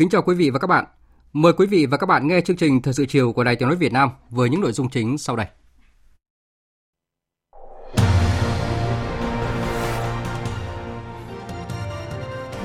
[0.00, 0.84] Kính chào quý vị và các bạn.
[1.32, 3.68] Mời quý vị và các bạn nghe chương trình Thời sự chiều của Đài Tiếng
[3.68, 5.46] nói Việt Nam với những nội dung chính sau đây.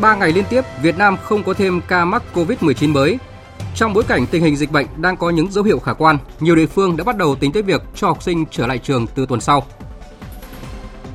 [0.01, 3.17] Ba ngày liên tiếp, Việt Nam không có thêm ca mắc COVID-19 mới.
[3.75, 6.55] Trong bối cảnh tình hình dịch bệnh đang có những dấu hiệu khả quan, nhiều
[6.55, 9.25] địa phương đã bắt đầu tính tới việc cho học sinh trở lại trường từ
[9.25, 9.65] tuần sau.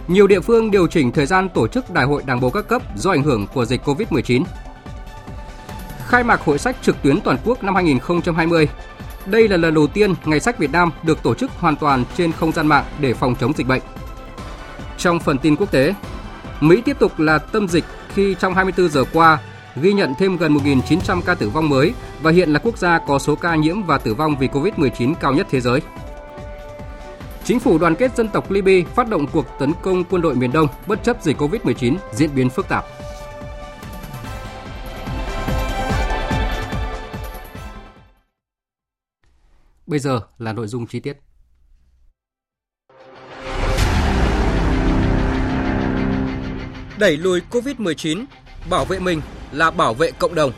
[0.09, 2.83] Nhiều địa phương điều chỉnh thời gian tổ chức đại hội đảng bộ các cấp
[2.97, 4.45] do ảnh hưởng của dịch COVID-19
[6.11, 8.69] khai mạc hội sách trực tuyến toàn quốc năm 2020.
[9.27, 12.33] Đây là lần đầu tiên Ngày sách Việt Nam được tổ chức hoàn toàn trên
[12.33, 13.83] không gian mạng để phòng chống dịch bệnh.
[14.99, 15.95] Trong phần tin quốc tế,
[16.61, 19.39] Mỹ tiếp tục là tâm dịch khi trong 24 giờ qua
[19.77, 23.19] ghi nhận thêm gần 1.900 ca tử vong mới và hiện là quốc gia có
[23.19, 25.81] số ca nhiễm và tử vong vì COVID-19 cao nhất thế giới.
[27.45, 30.53] Chính phủ đoàn kết dân tộc Libya phát động cuộc tấn công quân đội miền
[30.53, 32.85] Đông bất chấp dịch COVID-19 diễn biến phức tạp.
[39.91, 41.17] Bây giờ là nội dung chi tiết.
[46.99, 48.25] Đẩy lùi COVID-19,
[48.71, 49.21] bảo vệ mình
[49.53, 50.53] là bảo vệ cộng đồng.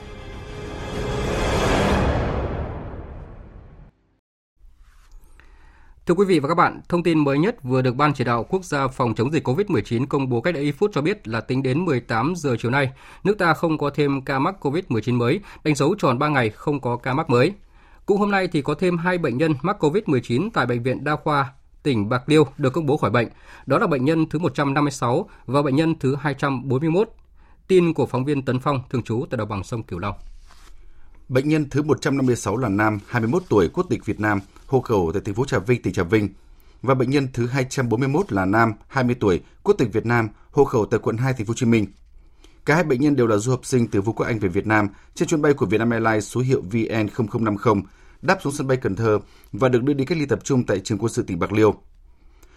[6.07, 8.45] Thưa quý vị và các bạn, thông tin mới nhất vừa được Ban chỉ đạo
[8.49, 11.41] quốc gia phòng chống dịch COVID-19 công bố cách đây ít phút cho biết là
[11.41, 12.91] tính đến 18 giờ chiều nay,
[13.25, 16.81] nước ta không có thêm ca mắc COVID-19 mới, đánh dấu tròn 3 ngày không
[16.81, 17.53] có ca mắc mới.
[18.07, 21.17] Cũng hôm nay thì có thêm hai bệnh nhân mắc COVID-19 tại Bệnh viện Đa
[21.17, 21.53] khoa
[21.83, 23.29] tỉnh Bạc Liêu được công bố khỏi bệnh.
[23.67, 27.09] Đó là bệnh nhân thứ 156 và bệnh nhân thứ 241.
[27.69, 30.15] Tin của phóng viên Tấn Phong, thường trú tại đồng bằng sông Cửu Long.
[31.29, 35.23] Bệnh nhân thứ 156 là nam, 21 tuổi, quốc tịch Việt Nam, hộ khẩu tại
[35.25, 36.29] thành phố Trà Vinh, tỉnh Trà Vinh.
[36.83, 40.87] Và bệnh nhân thứ 241 là nam, 20 tuổi, quốc tịch Việt Nam, hộ khẩu
[40.87, 41.87] tại quận 2, thành phố Hồ Chí Minh.
[42.67, 44.67] Cả hai bệnh nhân đều là du học sinh từ Vương quốc Anh về Việt
[44.67, 47.83] Nam trên chuyến bay của Vietnam Airlines số hiệu VN0050
[48.23, 49.19] đáp xuống sân bay Cần Thơ
[49.53, 51.75] và được đưa đi cách ly tập trung tại trường quân sự tỉnh Bạc Liêu.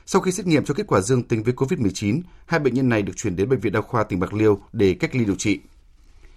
[0.06, 3.02] Sau khi xét nghiệm cho kết quả dương tính với COVID-19, hai bệnh nhân này
[3.02, 5.60] được chuyển đến bệnh viện đa khoa tỉnh Bạc Liêu để cách ly điều trị.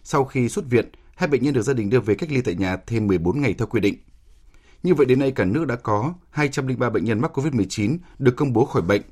[0.04, 2.54] Sau khi xuất viện, hai bệnh nhân được gia đình đưa về cách ly tại
[2.54, 3.94] nhà thêm 14 ngày theo quy định.
[4.82, 8.52] Như vậy đến nay cả nước đã có 203 bệnh nhân mắc COVID-19 được công
[8.52, 9.02] bố khỏi bệnh.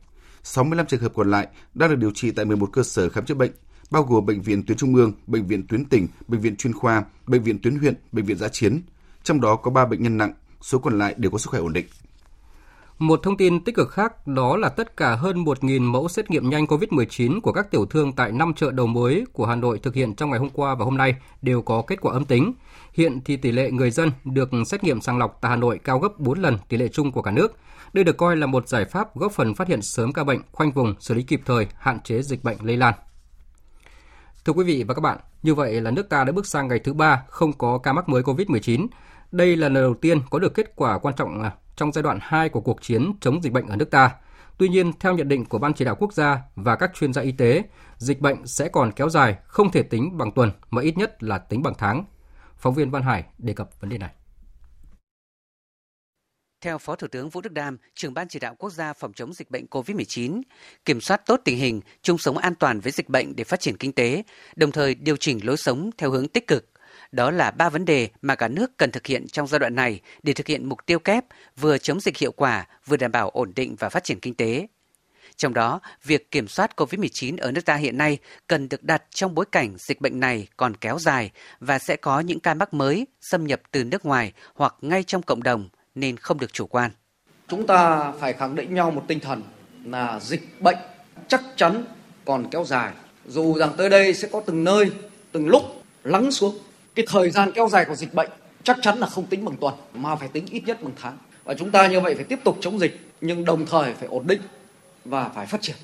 [0.43, 3.35] 65 trường hợp còn lại đang được điều trị tại 11 cơ sở khám chữa
[3.35, 3.53] bệnh,
[3.91, 7.05] bao gồm bệnh viện tuyến trung ương, bệnh viện tuyến tỉnh, bệnh viện chuyên khoa,
[7.27, 8.83] bệnh viện tuyến huyện, bệnh viện giã chiến.
[9.23, 11.73] Trong đó có 3 bệnh nhân nặng, số còn lại đều có sức khỏe ổn
[11.73, 11.87] định.
[12.99, 16.51] Một thông tin tích cực khác đó là tất cả hơn 1.000 mẫu xét nghiệm
[16.51, 19.95] nhanh COVID-19 của các tiểu thương tại 5 chợ đầu mối của Hà Nội thực
[19.95, 22.53] hiện trong ngày hôm qua và hôm nay đều có kết quả âm tính.
[22.93, 25.99] Hiện thì tỷ lệ người dân được xét nghiệm sàng lọc tại Hà Nội cao
[25.99, 27.57] gấp 4 lần tỷ lệ chung của cả nước.
[27.93, 30.73] Đây được coi là một giải pháp góp phần phát hiện sớm ca bệnh, khoanh
[30.73, 32.95] vùng, xử lý kịp thời, hạn chế dịch bệnh lây lan.
[34.47, 36.79] Thưa quý vị và các bạn, như vậy là nước ta đã bước sang ngày
[36.79, 38.87] thứ ba không có ca mắc mới COVID-19.
[39.33, 42.19] Đây là lần đầu tiên có được kết quả quan trọng à, trong giai đoạn
[42.23, 44.15] 2 của cuộc chiến chống dịch bệnh ở nước ta.
[44.59, 47.23] Tuy nhiên, theo nhận định của Ban chỉ đạo quốc gia và các chuyên gia
[47.23, 47.63] y tế,
[47.97, 51.39] dịch bệnh sẽ còn kéo dài, không thể tính bằng tuần mà ít nhất là
[51.39, 52.05] tính bằng tháng.
[52.59, 54.11] Phóng viên Văn Hải đề cập vấn đề này.
[56.61, 59.33] Theo Phó Thủ tướng Vũ Đức Đam, trưởng Ban chỉ đạo quốc gia phòng chống
[59.35, 60.43] dịch bệnh COVID-19,
[60.85, 63.77] kiểm soát tốt tình hình, chung sống an toàn với dịch bệnh để phát triển
[63.77, 64.23] kinh tế,
[64.57, 66.71] đồng thời điều chỉnh lối sống theo hướng tích cực.
[67.13, 70.01] Đó là ba vấn đề mà cả nước cần thực hiện trong giai đoạn này
[70.23, 71.25] để thực hiện mục tiêu kép
[71.57, 74.67] vừa chống dịch hiệu quả, vừa đảm bảo ổn định và phát triển kinh tế.
[75.37, 79.35] Trong đó, việc kiểm soát COVID-19 ở nước ta hiện nay cần được đặt trong
[79.35, 83.07] bối cảnh dịch bệnh này còn kéo dài và sẽ có những ca mắc mới
[83.21, 86.91] xâm nhập từ nước ngoài hoặc ngay trong cộng đồng nên không được chủ quan.
[87.49, 89.43] Chúng ta phải khẳng định nhau một tinh thần
[89.85, 90.79] là dịch bệnh
[91.29, 91.85] chắc chắn
[92.25, 92.93] còn kéo dài.
[93.27, 94.91] Dù rằng tới đây sẽ có từng nơi,
[95.33, 95.63] từng lúc
[96.05, 96.59] lắng xuống.
[96.95, 98.31] Cái thời gian kéo dài của dịch bệnh
[98.63, 101.19] chắc chắn là không tính bằng tuần mà phải tính ít nhất bằng tháng.
[101.45, 104.27] Và chúng ta như vậy phải tiếp tục chống dịch nhưng đồng thời phải ổn
[104.27, 104.41] định
[105.05, 105.77] và phải phát triển.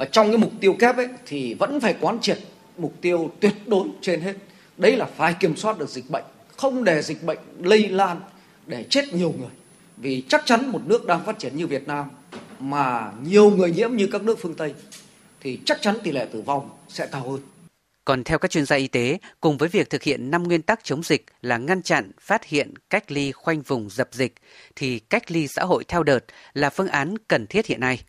[0.00, 2.38] và trong cái mục tiêu kép ấy thì vẫn phải quán triệt
[2.78, 4.34] mục tiêu tuyệt đối trên hết
[4.76, 6.24] đấy là phải kiểm soát được dịch bệnh
[6.56, 8.20] không để dịch bệnh lây lan
[8.70, 9.50] để chết nhiều người
[9.96, 12.06] vì chắc chắn một nước đang phát triển như Việt Nam
[12.60, 14.74] mà nhiều người nhiễm như các nước phương Tây
[15.40, 17.40] thì chắc chắn tỷ lệ tử vong sẽ cao hơn.
[18.04, 20.84] Còn theo các chuyên gia y tế, cùng với việc thực hiện 5 nguyên tắc
[20.84, 24.34] chống dịch là ngăn chặn, phát hiện, cách ly, khoanh vùng, dập dịch,
[24.76, 26.24] thì cách ly xã hội theo đợt
[26.54, 28.00] là phương án cần thiết hiện nay.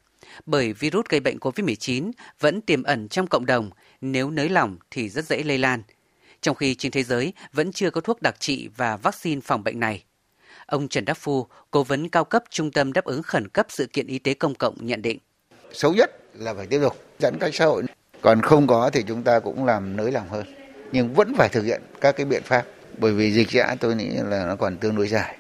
[0.46, 3.69] Bởi virus gây bệnh COVID-19 vẫn tiềm ẩn trong cộng đồng,
[4.02, 5.84] nếu nới lỏng thì rất dễ lây lan.
[6.42, 9.80] Trong khi trên thế giới vẫn chưa có thuốc đặc trị và vaccine phòng bệnh
[9.80, 10.04] này.
[10.71, 13.88] Ông Trần Đắc Phu, cố vấn cao cấp Trung tâm đáp ứng khẩn cấp sự
[13.94, 15.18] kiện y tế công cộng nhận định.
[15.73, 17.83] Xấu nhất là phải tiếp tục giãn cách xã hội.
[18.21, 20.45] Còn không có thì chúng ta cũng làm nới lỏng hơn.
[20.91, 22.65] Nhưng vẫn phải thực hiện các cái biện pháp.
[22.97, 25.38] Bởi vì dịch giã tôi nghĩ là nó còn tương đối dài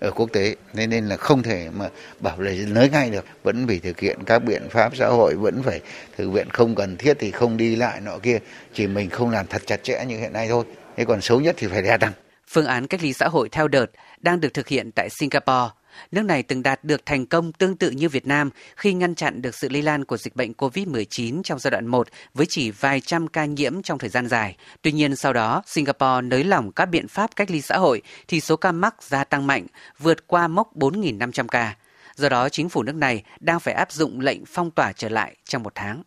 [0.00, 1.88] ở quốc tế nên nên là không thể mà
[2.20, 5.62] bảo là nới ngay được vẫn phải thực hiện các biện pháp xã hội vẫn
[5.62, 5.80] phải
[6.16, 8.38] thực hiện không cần thiết thì không đi lại nọ kia
[8.74, 10.64] chỉ mình không làm thật chặt chẽ như hiện nay thôi
[10.96, 12.12] thế còn xấu nhất thì phải đè tăng
[12.52, 13.86] phương án cách ly xã hội theo đợt
[14.22, 15.70] đang được thực hiện tại Singapore
[16.12, 19.42] Nước này từng đạt được thành công tương tự như Việt Nam khi ngăn chặn
[19.42, 23.00] được sự lây lan của dịch bệnh COVID-19 trong giai đoạn 1 với chỉ vài
[23.00, 24.56] trăm ca nhiễm trong thời gian dài.
[24.82, 28.40] Tuy nhiên sau đó, Singapore nới lỏng các biện pháp cách ly xã hội thì
[28.40, 29.66] số ca mắc gia tăng mạnh,
[29.98, 31.76] vượt qua mốc 4.500 ca.
[32.16, 35.36] Do đó, chính phủ nước này đang phải áp dụng lệnh phong tỏa trở lại
[35.44, 36.02] trong một tháng.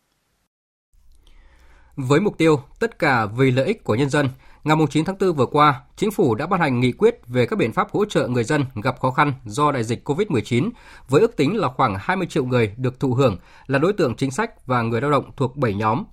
[1.96, 4.30] Với mục tiêu tất cả vì lợi ích của nhân dân,
[4.66, 7.60] Ngày 9 tháng 4 vừa qua, Chính phủ đã ban hành nghị quyết về các
[7.60, 10.70] biện pháp hỗ trợ người dân gặp khó khăn do đại dịch COVID-19
[11.10, 14.32] với ước tính là khoảng 20 triệu người được thụ hưởng là đối tượng chính
[14.32, 16.04] sách và người lao động thuộc 7 nhóm.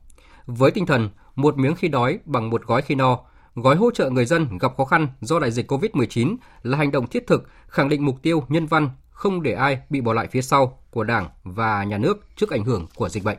[0.47, 3.19] Với tinh thần một miếng khi đói bằng một gói khi no,
[3.55, 7.07] gói hỗ trợ người dân gặp khó khăn do đại dịch COVID-19 là hành động
[7.07, 10.43] thiết thực khẳng định mục tiêu nhân văn không để ai bị bỏ lại phía
[10.43, 13.39] sau của Đảng và nhà nước trước ảnh hưởng của dịch bệnh.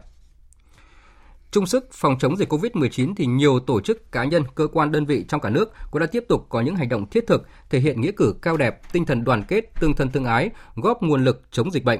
[1.53, 5.05] Trung sức phòng chống dịch COVID-19 thì nhiều tổ chức cá nhân, cơ quan đơn
[5.05, 7.79] vị trong cả nước cũng đã tiếp tục có những hành động thiết thực, thể
[7.79, 11.23] hiện nghĩa cử cao đẹp, tinh thần đoàn kết, tương thân tương ái, góp nguồn
[11.23, 11.99] lực chống dịch bệnh.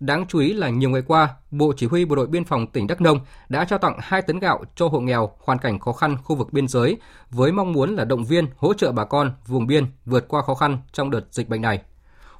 [0.00, 2.86] Đáng chú ý là nhiều ngày qua, Bộ Chỉ huy Bộ đội Biên phòng tỉnh
[2.86, 6.16] Đắk Nông đã trao tặng 2 tấn gạo cho hộ nghèo hoàn cảnh khó khăn
[6.24, 6.96] khu vực biên giới
[7.30, 10.54] với mong muốn là động viên hỗ trợ bà con vùng biên vượt qua khó
[10.54, 11.82] khăn trong đợt dịch bệnh này.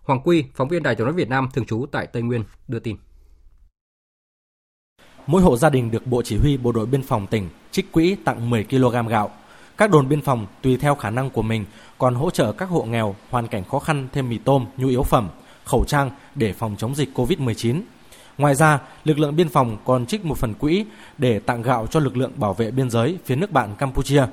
[0.03, 2.79] Hoàng Quy, phóng viên Đài truyền hình Việt Nam thường trú tại Tây Nguyên đưa
[2.79, 2.97] tin
[5.29, 8.17] mỗi hộ gia đình được Bộ Chỉ huy Bộ đội Biên phòng tỉnh trích quỹ
[8.25, 9.31] tặng 10 kg gạo.
[9.77, 11.65] Các đồn biên phòng tùy theo khả năng của mình
[11.99, 15.03] còn hỗ trợ các hộ nghèo hoàn cảnh khó khăn thêm mì tôm, nhu yếu
[15.03, 15.29] phẩm,
[15.65, 17.81] khẩu trang để phòng chống dịch COVID-19.
[18.39, 20.85] Ngoài ra, lực lượng biên phòng còn trích một phần quỹ
[21.19, 24.27] để tặng gạo cho lực lượng bảo vệ biên giới phía nước bạn Campuchia.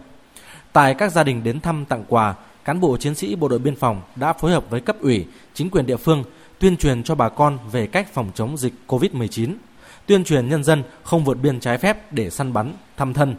[0.73, 3.75] Tại các gia đình đến thăm tặng quà, cán bộ chiến sĩ bộ đội biên
[3.75, 6.23] phòng đã phối hợp với cấp ủy, chính quyền địa phương
[6.59, 9.53] tuyên truyền cho bà con về cách phòng chống dịch COVID-19
[10.07, 13.35] tuyên truyền nhân dân không vượt biên trái phép để săn bắn, thăm thân.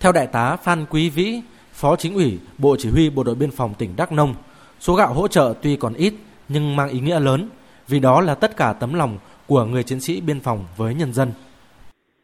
[0.00, 1.42] Theo đại tá Phan Quý Vĩ,
[1.72, 4.34] Phó Chính ủy Bộ Chỉ huy Bộ đội Biên phòng tỉnh Đắk Nông,
[4.80, 6.14] số gạo hỗ trợ tuy còn ít
[6.48, 7.48] nhưng mang ý nghĩa lớn
[7.88, 11.12] vì đó là tất cả tấm lòng của người chiến sĩ biên phòng với nhân
[11.12, 11.28] dân.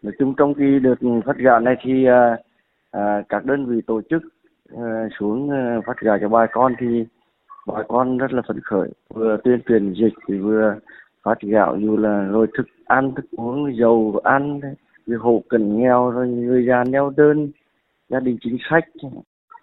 [0.02, 2.36] Nói chung trong khi được phát gạo này thì à,
[2.90, 4.22] à, các đơn vị tổ chức
[4.76, 7.04] à, xuống à, phát gạo cho bà con thì
[7.66, 10.74] bà con rất là phấn khởi vừa tuyên truyền dịch thì vừa
[11.22, 14.60] phát gạo dù là rồi thức ăn thức uống dầu ăn
[15.06, 17.50] người hộ cần nghèo rồi người già neo đơn
[18.08, 18.84] gia đình chính sách.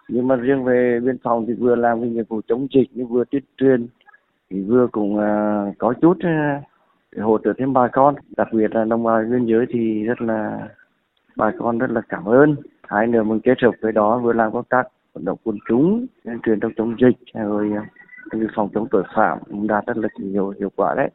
[0.10, 3.08] Nhưng mà riêng về biên phòng thì vừa làm cái nhiệm vụ chống dịch nhưng
[3.08, 3.88] vừa tuyên truyền
[4.50, 6.64] thì vừa cũng uh, có chút uh,
[7.16, 8.16] để hỗ trợ thêm bà con.
[8.38, 10.68] Đặc biệt là đồng bào biên giới thì rất là
[11.36, 12.56] bà con rất là cảm ơn.
[12.84, 16.06] Hai nữa mình kết hợp với đó vừa làm công tác vận động quân chúng
[16.24, 17.72] tuyên truyền trong chống dịch rồi
[18.36, 21.10] uh, phòng chống tội phạm cũng đạt rất là nhiều hiệu quả đấy.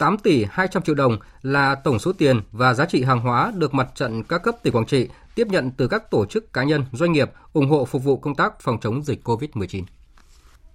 [0.00, 3.74] 8 tỷ 200 triệu đồng là tổng số tiền và giá trị hàng hóa được
[3.74, 6.84] mặt trận các cấp tỉnh Quảng Trị tiếp nhận từ các tổ chức cá nhân,
[6.92, 9.82] doanh nghiệp ủng hộ phục vụ công tác phòng chống dịch COVID-19.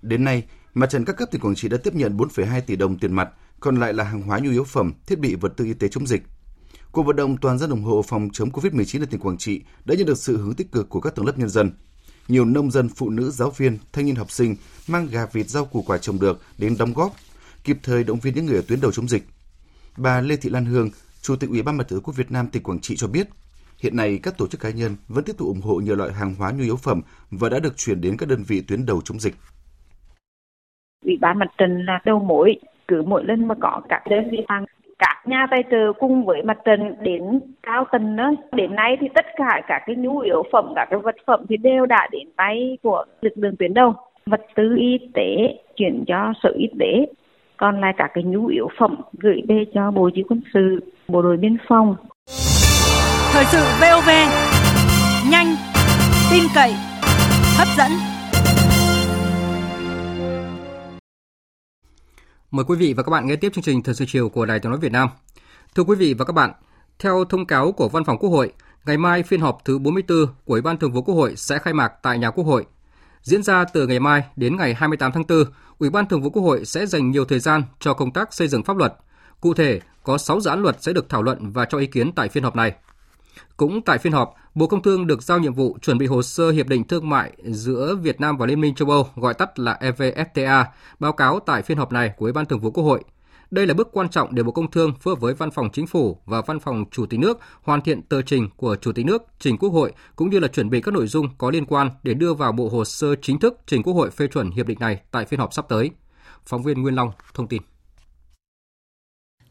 [0.01, 2.99] Đến nay, mặt trận các cấp tỉnh Quảng Trị đã tiếp nhận 4,2 tỷ đồng
[2.99, 3.29] tiền mặt,
[3.59, 6.07] còn lại là hàng hóa nhu yếu phẩm, thiết bị vật tư y tế chống
[6.07, 6.23] dịch.
[6.91, 9.95] Cuộc vận động toàn dân ủng hộ phòng chống COVID-19 ở tỉnh Quảng Trị đã
[9.95, 11.71] nhận được sự hướng tích cực của các tầng lớp nhân dân.
[12.27, 14.55] Nhiều nông dân, phụ nữ, giáo viên, thanh niên học sinh
[14.87, 17.15] mang gà vịt rau củ quả trồng được đến đóng góp
[17.65, 19.23] kịp thời động viên những người ở tuyến đầu chống dịch.
[19.97, 20.89] Bà Lê Thị Lan Hương,
[21.21, 23.27] Chủ tịch Ủy ban Mặt trận Tổ quốc Việt Nam tỉnh Quảng Trị cho biết,
[23.83, 26.35] hiện nay các tổ chức cá nhân vẫn tiếp tục ủng hộ nhiều loại hàng
[26.35, 29.19] hóa nhu yếu phẩm và đã được chuyển đến các đơn vị tuyến đầu chống
[29.19, 29.35] dịch.
[31.05, 32.55] Ủy ban mặt trận là đầu mối,
[32.87, 34.65] cứ mỗi lần mà có các đơn vị hàng
[34.99, 39.07] các nhà tài trợ cùng với mặt trận đến cao tầng đó, Đến nay thì
[39.15, 42.27] tất cả các cái nhu yếu phẩm, các cái vật phẩm thì đều đã đến
[42.35, 43.93] tay của lực lượng tuyến đầu.
[44.25, 47.05] Vật tư y tế chuyển cho sở y tế
[47.57, 51.21] còn lại các cái nhu yếu phẩm gửi về cho bộ chỉ quân sự bộ
[51.21, 51.95] đội biên phòng.
[53.31, 54.09] Thời sự VOV,
[55.31, 55.55] nhanh,
[56.31, 56.73] tin cậy,
[57.57, 57.91] hấp dẫn.
[62.51, 64.59] Mời quý vị và các bạn nghe tiếp chương trình Thời sự chiều của Đài
[64.59, 65.09] Tiếng nói Việt Nam.
[65.75, 66.51] Thưa quý vị và các bạn,
[66.99, 68.53] theo thông cáo của Văn phòng Quốc hội,
[68.85, 71.73] ngày mai phiên họp thứ 44 của Ủy ban Thường vụ Quốc hội sẽ khai
[71.73, 72.65] mạc tại nhà Quốc hội.
[73.25, 75.43] Diễn ra từ ngày mai đến ngày 28 tháng 4,
[75.79, 78.47] Ủy ban Thường vụ Quốc hội sẽ dành nhiều thời gian cho công tác xây
[78.47, 78.93] dựng pháp luật.
[79.41, 82.11] Cụ thể, có 6 dự án luật sẽ được thảo luận và cho ý kiến
[82.11, 82.73] tại phiên họp này.
[83.57, 86.51] Cũng tại phiên họp, Bộ Công Thương được giao nhiệm vụ chuẩn bị hồ sơ
[86.51, 89.77] hiệp định thương mại giữa Việt Nam và Liên minh châu Âu, gọi tắt là
[89.81, 90.65] EVFTA,
[90.99, 93.03] báo cáo tại phiên họp này của Ủy ban Thường vụ Quốc hội.
[93.51, 95.87] Đây là bước quan trọng để Bộ Công Thương phối hợp với Văn phòng Chính
[95.87, 99.23] phủ và Văn phòng Chủ tịch nước hoàn thiện tờ trình của Chủ tịch nước,
[99.39, 102.13] trình Quốc hội, cũng như là chuẩn bị các nội dung có liên quan để
[102.13, 105.01] đưa vào bộ hồ sơ chính thức trình Quốc hội phê chuẩn hiệp định này
[105.11, 105.91] tại phiên họp sắp tới.
[106.45, 107.61] Phóng viên Nguyên Long thông tin.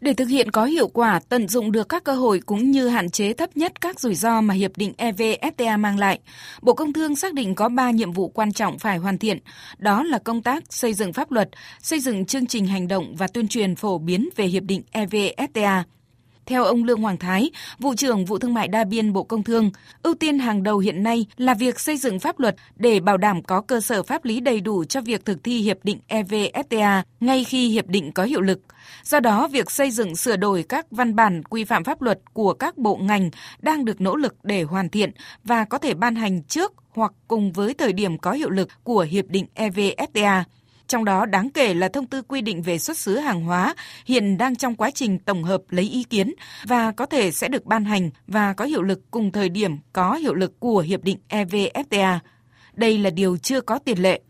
[0.04, 3.10] Để thực hiện có hiệu quả, tận dụng được các cơ hội cũng như hạn
[3.10, 6.18] chế thấp nhất các rủi ro mà Hiệp định EVFTA mang lại,
[6.62, 9.38] Bộ Công Thương xác định có 3 nhiệm vụ quan trọng phải hoàn thiện.
[9.78, 11.48] Đó là công tác xây dựng pháp luật,
[11.82, 15.82] xây dựng chương trình hành động và tuyên truyền phổ biến về Hiệp định EVFTA.
[16.46, 19.70] Theo ông Lương Hoàng Thái, vụ trưởng vụ thương mại đa biên Bộ Công Thương,
[20.02, 23.42] ưu tiên hàng đầu hiện nay là việc xây dựng pháp luật để bảo đảm
[23.42, 27.44] có cơ sở pháp lý đầy đủ cho việc thực thi hiệp định EVFTA ngay
[27.44, 28.60] khi hiệp định có hiệu lực.
[29.04, 32.54] Do đó, việc xây dựng sửa đổi các văn bản quy phạm pháp luật của
[32.54, 33.30] các bộ ngành
[33.62, 35.10] đang được nỗ lực để hoàn thiện
[35.44, 39.06] và có thể ban hành trước hoặc cùng với thời điểm có hiệu lực của
[39.10, 40.42] hiệp định EVFTA.
[40.86, 43.74] Trong đó đáng kể là thông tư quy định về xuất xứ hàng hóa
[44.06, 46.34] hiện đang trong quá trình tổng hợp lấy ý kiến
[46.66, 50.14] và có thể sẽ được ban hành và có hiệu lực cùng thời điểm có
[50.14, 52.18] hiệu lực của hiệp định EVFTA.
[52.72, 54.20] Đây là điều chưa có tiền lệ.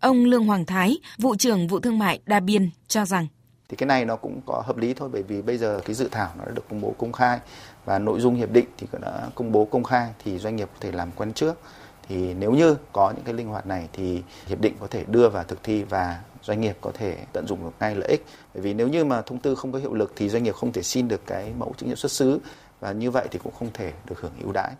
[0.00, 3.26] Ông Lương Hoàng Thái, vụ trưởng vụ thương mại đa biên cho rằng
[3.70, 6.08] thì cái này nó cũng có hợp lý thôi bởi vì bây giờ cái dự
[6.10, 7.40] thảo nó đã được công bố công khai
[7.84, 10.68] và nội dung hiệp định thì cũng đã công bố công khai thì doanh nghiệp
[10.72, 11.60] có thể làm quen trước
[12.10, 15.28] thì nếu như có những cái linh hoạt này thì hiệp định có thể đưa
[15.28, 18.24] vào thực thi và doanh nghiệp có thể tận dụng được ngay lợi ích.
[18.54, 20.72] Bởi vì nếu như mà thông tư không có hiệu lực thì doanh nghiệp không
[20.72, 22.40] thể xin được cái mẫu chứng nhận xuất xứ
[22.80, 24.72] và như vậy thì cũng không thể được hưởng ưu đãi.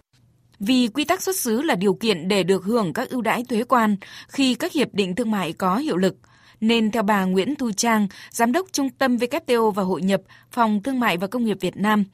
[0.60, 3.64] Vì quy tắc xuất xứ là điều kiện để được hưởng các ưu đãi thuế
[3.64, 3.96] quan
[4.28, 6.16] khi các hiệp định thương mại có hiệu lực.
[6.60, 10.20] Nên theo bà Nguyễn Thu Trang, Giám đốc Trung tâm WTO và Hội nhập,
[10.50, 12.04] Phòng Thương mại và Công nghiệp Việt Nam,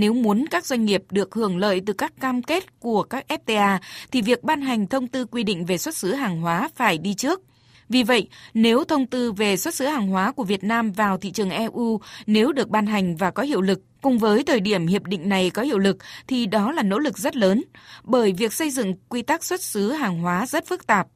[0.00, 3.78] nếu muốn các doanh nghiệp được hưởng lợi từ các cam kết của các FTA
[4.12, 7.14] thì việc ban hành thông tư quy định về xuất xứ hàng hóa phải đi
[7.14, 7.40] trước.
[7.88, 11.30] Vì vậy, nếu thông tư về xuất xứ hàng hóa của Việt Nam vào thị
[11.30, 15.02] trường EU nếu được ban hành và có hiệu lực cùng với thời điểm hiệp
[15.02, 17.64] định này có hiệu lực thì đó là nỗ lực rất lớn,
[18.04, 21.06] bởi việc xây dựng quy tắc xuất xứ hàng hóa rất phức tạp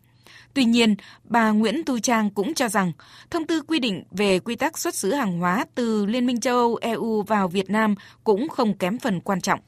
[0.55, 0.95] Tuy nhiên,
[1.25, 2.93] bà Nguyễn Tu Trang cũng cho rằng
[3.31, 6.57] thông tư quy định về quy tắc xuất xứ hàng hóa từ Liên minh châu
[6.57, 7.95] Âu EU vào Việt Nam
[8.25, 9.61] cũng không kém phần quan trọng.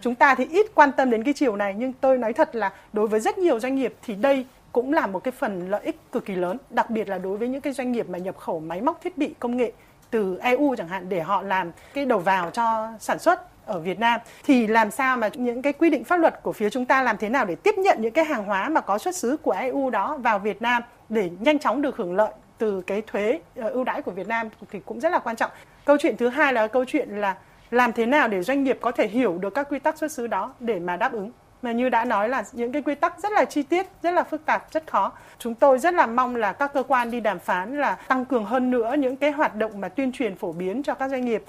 [0.00, 2.72] Chúng ta thì ít quan tâm đến cái chiều này nhưng tôi nói thật là
[2.92, 5.96] đối với rất nhiều doanh nghiệp thì đây cũng là một cái phần lợi ích
[6.12, 8.60] cực kỳ lớn, đặc biệt là đối với những cái doanh nghiệp mà nhập khẩu
[8.60, 9.72] máy móc thiết bị công nghệ
[10.10, 14.00] từ EU chẳng hạn để họ làm cái đầu vào cho sản xuất ở Việt
[14.00, 17.02] Nam thì làm sao mà những cái quy định pháp luật của phía chúng ta
[17.02, 19.52] làm thế nào để tiếp nhận những cái hàng hóa mà có xuất xứ của
[19.52, 23.68] EU đó vào Việt Nam để nhanh chóng được hưởng lợi từ cái thuế ờ,
[23.68, 25.50] ưu đãi của Việt Nam thì cũng rất là quan trọng.
[25.84, 27.36] Câu chuyện thứ hai là câu chuyện là
[27.70, 30.26] làm thế nào để doanh nghiệp có thể hiểu được các quy tắc xuất xứ
[30.26, 31.30] đó để mà đáp ứng
[31.62, 34.24] mà như đã nói là những cái quy tắc rất là chi tiết, rất là
[34.24, 35.12] phức tạp, rất khó.
[35.38, 38.44] Chúng tôi rất là mong là các cơ quan đi đàm phán là tăng cường
[38.44, 41.44] hơn nữa những cái hoạt động mà tuyên truyền phổ biến cho các doanh nghiệp.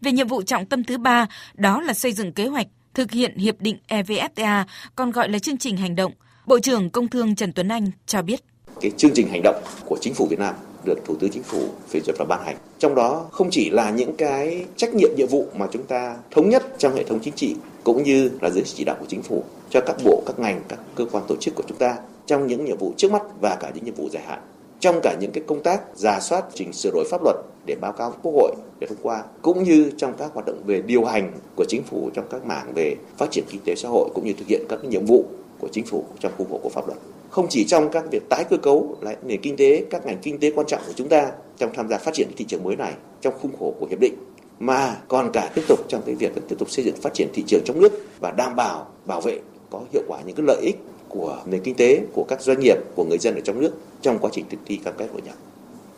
[0.00, 3.36] Về nhiệm vụ trọng tâm thứ ba, đó là xây dựng kế hoạch thực hiện
[3.36, 4.64] hiệp định EVFTA,
[4.96, 6.12] còn gọi là chương trình hành động.
[6.46, 8.40] Bộ trưởng Công Thương Trần Tuấn Anh cho biết.
[8.80, 10.54] Cái chương trình hành động của chính phủ Việt Nam
[10.84, 12.56] được Thủ tướng Chính phủ phê duyệt và ban hành.
[12.78, 16.48] Trong đó không chỉ là những cái trách nhiệm nhiệm vụ mà chúng ta thống
[16.48, 19.44] nhất trong hệ thống chính trị cũng như là dưới chỉ đạo của chính phủ
[19.70, 22.64] cho các bộ, các ngành, các cơ quan tổ chức của chúng ta trong những
[22.64, 24.38] nhiệm vụ trước mắt và cả những nhiệm vụ dài hạn
[24.80, 27.92] trong cả những cái công tác giả soát chỉnh sửa đổi pháp luật để báo
[27.92, 31.32] cáo quốc hội để thông qua cũng như trong các hoạt động về điều hành
[31.56, 34.32] của chính phủ trong các mảng về phát triển kinh tế xã hội cũng như
[34.32, 35.24] thực hiện các nhiệm vụ
[35.58, 36.98] của chính phủ trong khuôn khổ của pháp luật.
[37.30, 40.38] Không chỉ trong các việc tái cơ cấu lại nền kinh tế các ngành kinh
[40.38, 42.92] tế quan trọng của chúng ta trong tham gia phát triển thị trường mới này
[43.20, 44.14] trong khuôn khổ của hiệp định
[44.60, 47.44] mà còn cả tiếp tục trong cái việc tiếp tục xây dựng phát triển thị
[47.46, 50.76] trường trong nước và đảm bảo bảo vệ có hiệu quả những cái lợi ích
[51.08, 53.72] của nền kinh tế, của các doanh nghiệp, của người dân ở trong nước
[54.02, 55.34] trong quá trình thực thi cam kết hội nhập.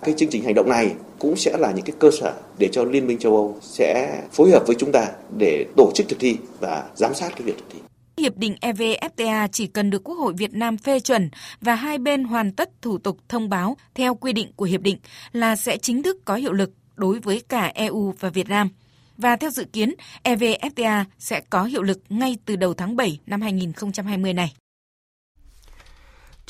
[0.02, 2.84] Cái chương trình hành động này cũng sẽ là những cái cơ sở để cho
[2.84, 5.06] Liên minh châu Âu sẽ phối hợp với chúng ta
[5.38, 7.78] để tổ chức thực thi và giám sát cái việc thực thi.
[8.16, 11.30] Hiệp định EVFTA chỉ cần được Quốc hội Việt Nam phê chuẩn
[11.60, 14.98] và hai bên hoàn tất thủ tục thông báo theo quy định của hiệp định
[15.32, 18.68] là sẽ chính thức có hiệu lực đối với cả EU và Việt Nam.
[19.18, 19.94] và theo dự kiến,
[20.24, 24.52] EVFTA sẽ có hiệu lực ngay từ đầu tháng 7 năm 2020 này.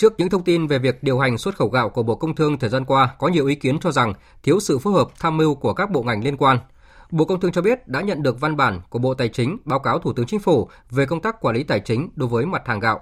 [0.02, 2.58] Trước những thông tin về việc điều hành xuất khẩu gạo của Bộ Công Thương
[2.58, 5.54] thời gian qua, có nhiều ý kiến cho rằng thiếu sự phối hợp tham mưu
[5.54, 6.58] của các bộ ngành liên quan.
[7.10, 9.78] Bộ Công Thương cho biết đã nhận được văn bản của Bộ Tài chính báo
[9.78, 12.62] cáo Thủ tướng Chính phủ về công tác quản lý tài chính đối với mặt
[12.66, 13.00] hàng gạo.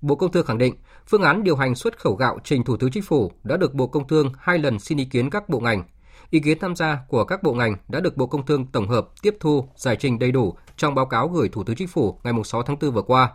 [0.00, 0.74] Bộ Công Thương khẳng định
[1.06, 3.86] phương án điều hành xuất khẩu gạo trình Thủ tướng Chính phủ đã được Bộ
[3.86, 5.84] Công Thương hai lần xin ý kiến các bộ ngành.
[6.30, 9.08] Ý kiến tham gia của các bộ ngành đã được Bộ Công Thương tổng hợp,
[9.22, 12.32] tiếp thu, giải trình đầy đủ trong báo cáo gửi Thủ tướng Chính phủ ngày
[12.44, 13.30] 6 tháng 4 vừa qua.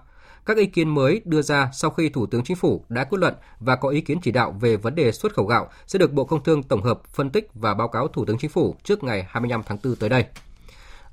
[0.46, 3.34] Các ý kiến mới đưa ra sau khi Thủ tướng Chính phủ đã kết luận
[3.60, 6.24] và có ý kiến chỉ đạo về vấn đề xuất khẩu gạo sẽ được Bộ
[6.24, 9.26] Công Thương tổng hợp, phân tích và báo cáo Thủ tướng Chính phủ trước ngày
[9.30, 10.26] 25 tháng 4 tới đây.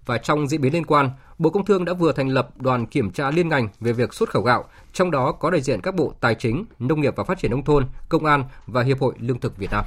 [0.06, 3.10] Và trong diễn biến liên quan, Bộ Công Thương đã vừa thành lập đoàn kiểm
[3.10, 6.14] tra liên ngành về việc xuất khẩu gạo, trong đó có đại diện các bộ
[6.20, 9.40] Tài chính, Nông nghiệp và Phát triển nông thôn, Công an và Hiệp hội Lương
[9.40, 9.84] thực Việt Nam.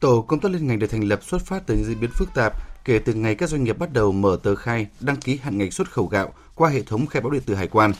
[0.00, 2.28] Tổ công tác liên ngành được thành lập xuất phát từ những diễn biến phức
[2.34, 2.52] tạp
[2.84, 5.72] kể từ ngày các doanh nghiệp bắt đầu mở tờ khai đăng ký hạn ngạch
[5.72, 7.92] xuất khẩu gạo qua hệ thống khai báo điện tử hải quan.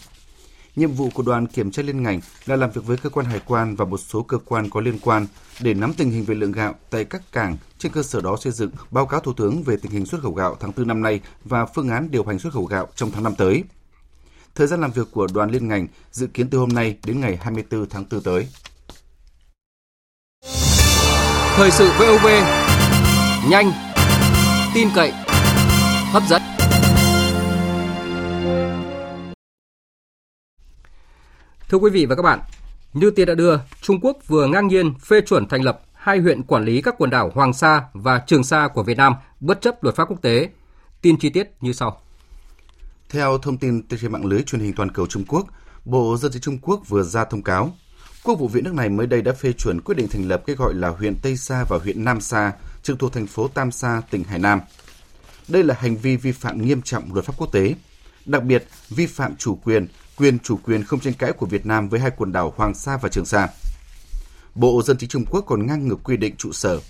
[0.77, 3.41] Nhiệm vụ của đoàn kiểm tra liên ngành là làm việc với cơ quan hải
[3.47, 5.27] quan và một số cơ quan có liên quan
[5.61, 8.53] để nắm tình hình về lượng gạo tại các cảng, trên cơ sở đó xây
[8.53, 11.21] dựng báo cáo Thủ tướng về tình hình xuất khẩu gạo tháng 4 năm nay
[11.45, 13.65] và phương án điều hành xuất khẩu gạo trong tháng năm tới.
[14.55, 17.39] Thời gian làm việc của đoàn liên ngành dự kiến từ hôm nay đến ngày
[17.43, 18.49] 24 tháng 4 tới.
[21.57, 22.27] Thời sự VOV
[23.51, 23.73] nhanh,
[24.75, 25.13] tin cậy,
[26.13, 26.52] hấp dẫn.
[31.73, 32.41] Thưa quý vị và các bạn,
[32.93, 36.43] như tiền đã đưa, Trung Quốc vừa ngang nhiên phê chuẩn thành lập hai huyện
[36.43, 39.85] quản lý các quần đảo Hoàng Sa và Trường Sa của Việt Nam bất chấp
[39.85, 40.49] luật pháp quốc tế.
[41.03, 42.01] Tin chi tiết như sau.
[43.09, 45.47] Theo thông tin từ trên mạng lưới truyền hình toàn cầu Trung Quốc,
[45.85, 47.73] Bộ Dân sự Trung Quốc vừa ra thông cáo,
[48.25, 50.57] Quốc vụ viện nước này mới đây đã phê chuẩn quyết định thành lập cái
[50.57, 52.53] gọi là huyện Tây Sa và huyện Nam Sa,
[52.83, 54.61] trực thuộc thành phố Tam Sa, tỉnh Hải Nam.
[55.49, 57.75] Đây là hành vi vi phạm nghiêm trọng luật pháp quốc tế,
[58.27, 61.89] đặc biệt vi phạm chủ quyền, quyền chủ quyền không tranh cãi của Việt Nam
[61.89, 63.49] với hai quần đảo Hoàng Sa và Trường Sa.
[64.55, 66.81] Bộ Dân chính Trung Quốc còn ngang ngược quy định trụ sở.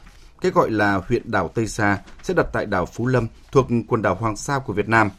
[0.40, 4.02] Cái gọi là huyện đảo Tây Sa sẽ đặt tại đảo Phú Lâm thuộc quần
[4.02, 5.10] đảo Hoàng Sa của Việt Nam.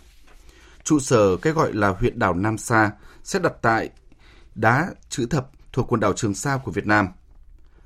[0.84, 2.92] Trụ sở cái gọi là huyện đảo Nam Sa
[3.24, 3.90] sẽ đặt tại
[4.56, 7.08] đá chữ thập thuộc quần đảo Trường Sa của Việt Nam.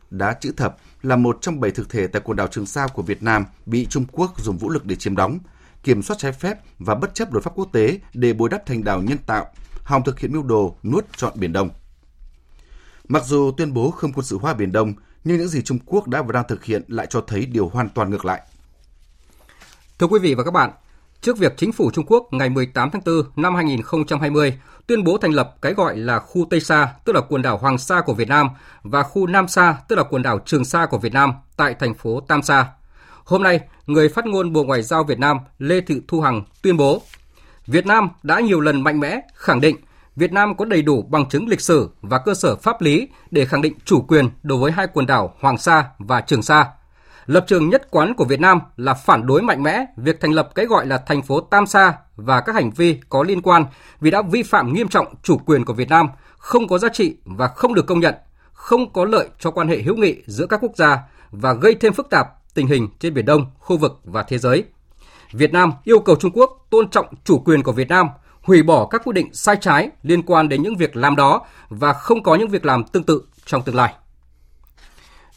[0.09, 3.01] Đá chữ thập là một trong bảy thực thể tại quần đảo Trường Sa của
[3.01, 5.39] Việt Nam bị Trung Quốc dùng vũ lực để chiếm đóng,
[5.83, 8.83] kiểm soát trái phép và bất chấp luật pháp quốc tế để bồi đắp thành
[8.83, 9.47] đảo nhân tạo,
[9.87, 11.69] hòng thực hiện mưu đồ nuốt trọn Biển Đông.
[13.07, 16.07] Mặc dù tuyên bố không quân sự hóa Biển Đông, nhưng những gì Trung Quốc
[16.07, 18.41] đã và đang thực hiện lại cho thấy điều hoàn toàn ngược lại.
[19.99, 20.71] Thưa quý vị và các bạn,
[21.21, 25.31] trước việc chính phủ Trung Quốc ngày 18 tháng 4 năm 2020 tuyên bố thành
[25.31, 28.27] lập cái gọi là khu Tây Sa, tức là quần đảo Hoàng Sa của Việt
[28.27, 28.49] Nam,
[28.83, 31.93] và khu Nam Sa, tức là quần đảo Trường Sa của Việt Nam, tại thành
[31.93, 32.67] phố Tam Sa.
[33.23, 36.77] Hôm nay, người phát ngôn Bộ Ngoại giao Việt Nam Lê Thị Thu Hằng tuyên
[36.77, 37.01] bố
[37.67, 39.75] Việt Nam đã nhiều lần mạnh mẽ khẳng định
[40.15, 43.45] Việt Nam có đầy đủ bằng chứng lịch sử và cơ sở pháp lý để
[43.45, 46.67] khẳng định chủ quyền đối với hai quần đảo Hoàng Sa và Trường Sa.
[47.25, 50.49] Lập trường nhất quán của Việt Nam là phản đối mạnh mẽ việc thành lập
[50.55, 53.65] cái gọi là thành phố Tam Sa và các hành vi có liên quan
[54.01, 57.17] vì đã vi phạm nghiêm trọng chủ quyền của Việt Nam, không có giá trị
[57.25, 58.15] và không được công nhận,
[58.53, 60.99] không có lợi cho quan hệ hữu nghị giữa các quốc gia
[61.31, 64.63] và gây thêm phức tạp tình hình trên Biển Đông, khu vực và thế giới.
[65.31, 68.07] Việt Nam yêu cầu Trung Quốc tôn trọng chủ quyền của Việt Nam,
[68.41, 71.93] hủy bỏ các quyết định sai trái liên quan đến những việc làm đó và
[71.93, 73.93] không có những việc làm tương tự trong tương lai.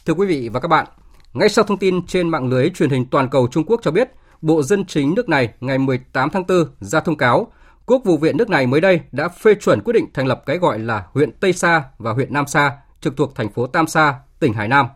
[0.05, 0.85] Thưa quý vị và các bạn,
[1.33, 4.11] ngay sau thông tin trên mạng lưới truyền hình toàn cầu Trung Quốc cho biết,
[4.41, 7.51] Bộ Dân chính nước này ngày 18 tháng 4 ra thông cáo,
[7.85, 10.57] Quốc vụ viện nước này mới đây đã phê chuẩn quyết định thành lập cái
[10.57, 14.15] gọi là huyện Tây Sa và huyện Nam Sa, trực thuộc thành phố Tam Sa,
[14.39, 14.87] tỉnh Hải Nam.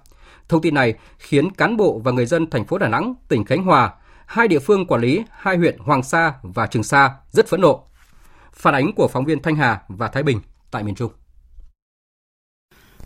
[0.50, 3.64] Thông tin này khiến cán bộ và người dân thành phố Đà Nẵng, tỉnh Khánh
[3.64, 3.94] Hòa,
[4.26, 7.84] hai địa phương quản lý hai huyện Hoàng Sa và Trường Sa rất phẫn nộ.
[8.54, 10.40] Phản ánh của phóng viên Thanh Hà và Thái Bình
[10.72, 11.12] tại miền Trung.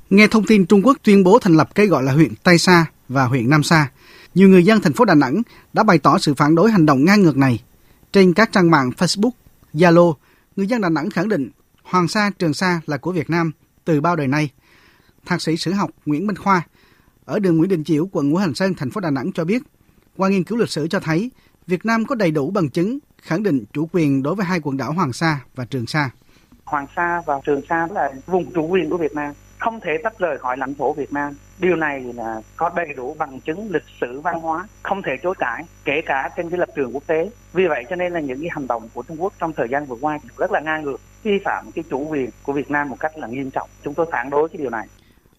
[0.10, 2.86] Nghe thông tin Trung Quốc tuyên bố thành lập cái gọi là huyện Tây Sa
[3.10, 3.92] và huyện Nam Sa,
[4.36, 5.42] nhiều người dân thành phố Đà Nẵng
[5.74, 7.64] đã bày tỏ sự phản đối hành động ngang ngược này.
[8.12, 9.32] Trên các trang mạng Facebook,
[9.74, 10.14] Zalo,
[10.56, 11.50] người dân Đà Nẵng khẳng định
[11.84, 13.52] Hoàng Sa, Trường Sa là của Việt Nam
[13.86, 14.50] từ bao đời nay.
[15.26, 16.62] Thạc sĩ sử học Nguyễn Minh Khoa
[17.26, 19.62] ở đường Nguyễn Đình Chiểu, quận Ngũ Hành Sơn, thành phố Đà Nẵng cho biết,
[20.20, 21.32] qua nghiên cứu lịch sử cho thấy
[21.68, 24.78] Việt Nam có đầy đủ bằng chứng khẳng định chủ quyền đối với hai quần
[24.78, 26.10] đảo Hoàng Sa và Trường Sa.
[26.66, 30.20] Hoàng Sa và Trường Sa là vùng chủ quyền của Việt Nam, không thể tách
[30.20, 31.34] rời khỏi lãnh thổ Việt Nam.
[31.60, 35.36] Điều này là có đầy đủ bằng chứng lịch sử văn hóa, không thể chối
[35.40, 37.30] cãi, kể cả trên cái lập trường quốc tế.
[37.54, 39.86] Vì vậy cho nên là những cái hành động của Trung Quốc trong thời gian
[39.86, 42.98] vừa qua rất là ngang ngược, vi phạm cái chủ quyền của Việt Nam một
[43.00, 43.70] cách là nghiêm trọng.
[43.84, 44.88] Chúng tôi phản đối cái điều này.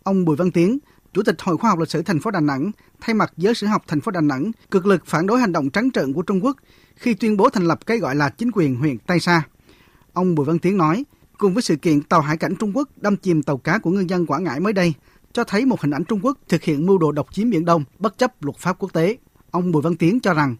[0.03, 0.79] Ông Bùi Văn Tiến,
[1.15, 2.71] Chủ tịch Hội Khoa học Lịch sử thành phố Đà Nẵng
[3.01, 5.71] thay mặt giới sử học thành phố Đà Nẵng cực lực phản đối hành động
[5.71, 6.57] trắng trợn của Trung Quốc
[6.97, 9.43] khi tuyên bố thành lập cái gọi là chính quyền huyện Tây Sa.
[10.13, 11.05] Ông Bùi Văn Tiến nói,
[11.39, 14.05] cùng với sự kiện tàu hải cảnh Trung Quốc đâm chìm tàu cá của ngư
[14.09, 14.95] dân Quảng Ngãi mới đây,
[15.33, 17.85] cho thấy một hình ảnh Trung Quốc thực hiện mưu đồ độc chiếm Biển Đông
[17.99, 19.17] bất chấp luật pháp quốc tế.
[19.51, 20.57] Ông Bùi Văn Tiến cho rằng,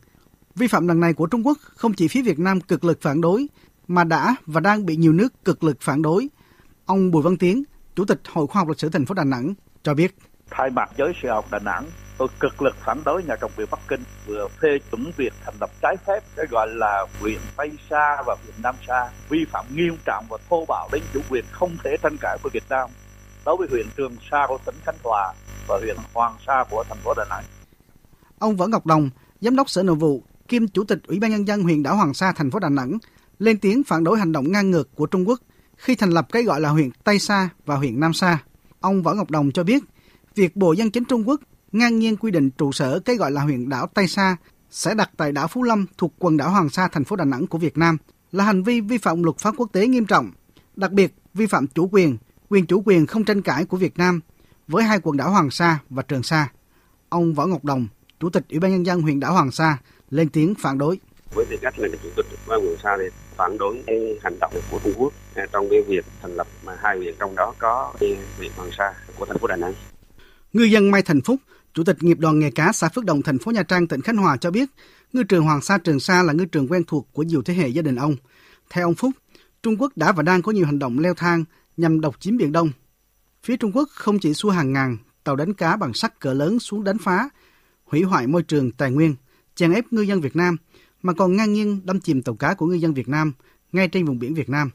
[0.57, 3.21] vi phạm lần này của Trung Quốc không chỉ phía Việt Nam cực lực phản
[3.21, 3.47] đối,
[3.89, 6.29] mà đã và đang bị nhiều nước cực lực phản đối.
[6.87, 7.63] Ông Bùi Văn Tiến,
[7.97, 10.15] Chủ tịch Hội Khoa học Lịch sử thành phố Đà Nẵng cho biết.
[10.51, 11.85] Thay mặt giới sử học Đà Nẵng,
[12.19, 15.55] tôi cực lực phản đối nhà cầm quyền Bắc Kinh vừa phê chuẩn việc thành
[15.61, 19.67] lập trái phép cái gọi là huyện Tây Sa và huyện Nam Sa vi phạm
[19.75, 22.91] nghiêm trọng và thô bạo đến chủ quyền không thể tranh cãi của Việt Nam
[23.47, 25.33] đối với huyện Trường Sa của tỉnh Khánh Hòa
[25.69, 27.45] và huyện Hoàng Sa của thành phố Đà Nẵng.
[28.39, 29.11] Ông Võ Ngọc Đồng,
[29.41, 32.15] Giám đốc Sở Nội vụ, kiêm Chủ tịch Ủy ban Nhân dân huyện đảo Hoàng
[32.15, 32.99] Sa, thành phố Đà Nẵng,
[33.39, 35.41] lên tiếng phản đối hành động ngang ngược của Trung Quốc
[35.77, 38.39] khi thành lập cái gọi là huyện Tây Sa và huyện Nam Sa.
[38.81, 39.83] Ông Võ Ngọc Đồng cho biết,
[40.35, 41.41] việc Bộ Dân chính Trung Quốc
[41.73, 44.37] ngang nhiên quy định trụ sở cái gọi là huyện đảo Tây Sa
[44.71, 47.47] sẽ đặt tại đảo Phú Lâm thuộc quần đảo Hoàng Sa, thành phố Đà Nẵng
[47.47, 47.97] của Việt Nam
[48.33, 50.31] là hành vi vi phạm luật pháp quốc tế nghiêm trọng,
[50.77, 52.17] đặc biệt vi phạm chủ quyền,
[52.49, 54.21] quyền chủ quyền không tranh cãi của Việt Nam
[54.69, 56.49] với hai quần đảo Hoàng Sa và Trường Sa.
[57.09, 57.87] Ông Võ Ngọc Đồng,
[58.21, 59.79] Chủ tịch Ủy ban nhân dân huyện đảo Hoàng Sa
[60.11, 60.99] lên tiếng phản đối.
[61.35, 63.05] Với tư cách là chủ tịch Ủy ban Hoàng Sa thì
[63.37, 66.77] phản đối cái hành động của Trung Quốc à, trong cái việc thành lập mà
[66.83, 69.75] hai huyện trong đó có huyện Hoàng Sa của thành phố Đà Nẵng.
[70.53, 71.41] Ngư dân Mai Thành Phúc,
[71.75, 74.17] Chủ tịch nghiệp đoàn nghề cá xã Phước Đồng, thành phố Nha Trang, tỉnh Khánh
[74.17, 74.69] Hòa cho biết,
[75.13, 77.69] ngư trường Hoàng Sa Trường Sa là ngư trường quen thuộc của nhiều thế hệ
[77.69, 78.17] gia đình ông.
[78.71, 79.11] Theo ông Phúc,
[79.63, 81.45] Trung Quốc đã và đang có nhiều hành động leo thang
[81.77, 82.71] nhằm độc chiếm Biển Đông.
[83.43, 86.59] Phía Trung Quốc không chỉ xua hàng ngàn tàu đánh cá bằng sắt cỡ lớn
[86.59, 87.29] xuống đánh phá,
[87.85, 89.15] hủy hoại môi trường tài nguyên,
[89.55, 90.57] chèn ép ngư dân Việt Nam,
[91.03, 93.33] mà còn ngang nhiên đâm chìm tàu cá của ngư dân Việt Nam
[93.73, 94.71] ngay trên vùng biển Việt Nam.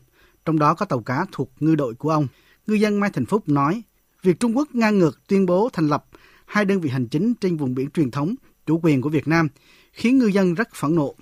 [0.45, 2.27] Trong đó có tàu cá thuộc ngư đội của ông.
[2.67, 3.83] Ngư dân Mai Thành Phúc nói,
[4.25, 6.05] việc Trung Quốc ngang ngược tuyên bố thành lập
[6.45, 8.35] hai đơn vị hành chính trên vùng biển truyền thống,
[8.65, 9.47] chủ quyền của Việt Nam,
[9.93, 11.15] khiến ngư dân rất phẫn nộ.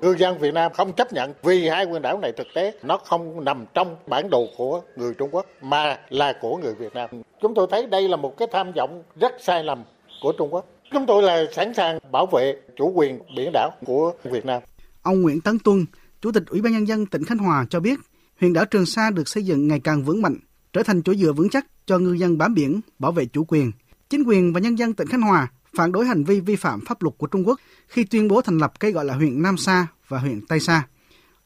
[0.00, 2.96] Ngư dân Việt Nam không chấp nhận vì hai quần đảo này thực tế nó
[2.96, 7.10] không nằm trong bản đồ của người Trung Quốc mà là của người Việt Nam.
[7.42, 9.84] Chúng tôi thấy đây là một cái tham vọng rất sai lầm
[10.22, 10.66] của Trung Quốc.
[10.92, 14.62] Chúng tôi là sẵn sàng bảo vệ chủ quyền biển đảo của Việt Nam.
[15.02, 15.86] Ông Nguyễn Tấn Tuân,
[16.20, 18.00] Chủ tịch Ủy ban Nhân dân tỉnh Khánh Hòa cho biết,
[18.40, 20.36] huyện đảo Trường Sa được xây dựng ngày càng vững mạnh,
[20.72, 23.70] trở thành chỗ dựa vững chắc cho ngư dân bám biển, bảo vệ chủ quyền.
[24.08, 27.02] Chính quyền và nhân dân tỉnh Khánh Hòa phản đối hành vi vi phạm pháp
[27.02, 29.86] luật của Trung Quốc khi tuyên bố thành lập cái gọi là huyện Nam Sa
[30.08, 30.86] và huyện Tây Sa.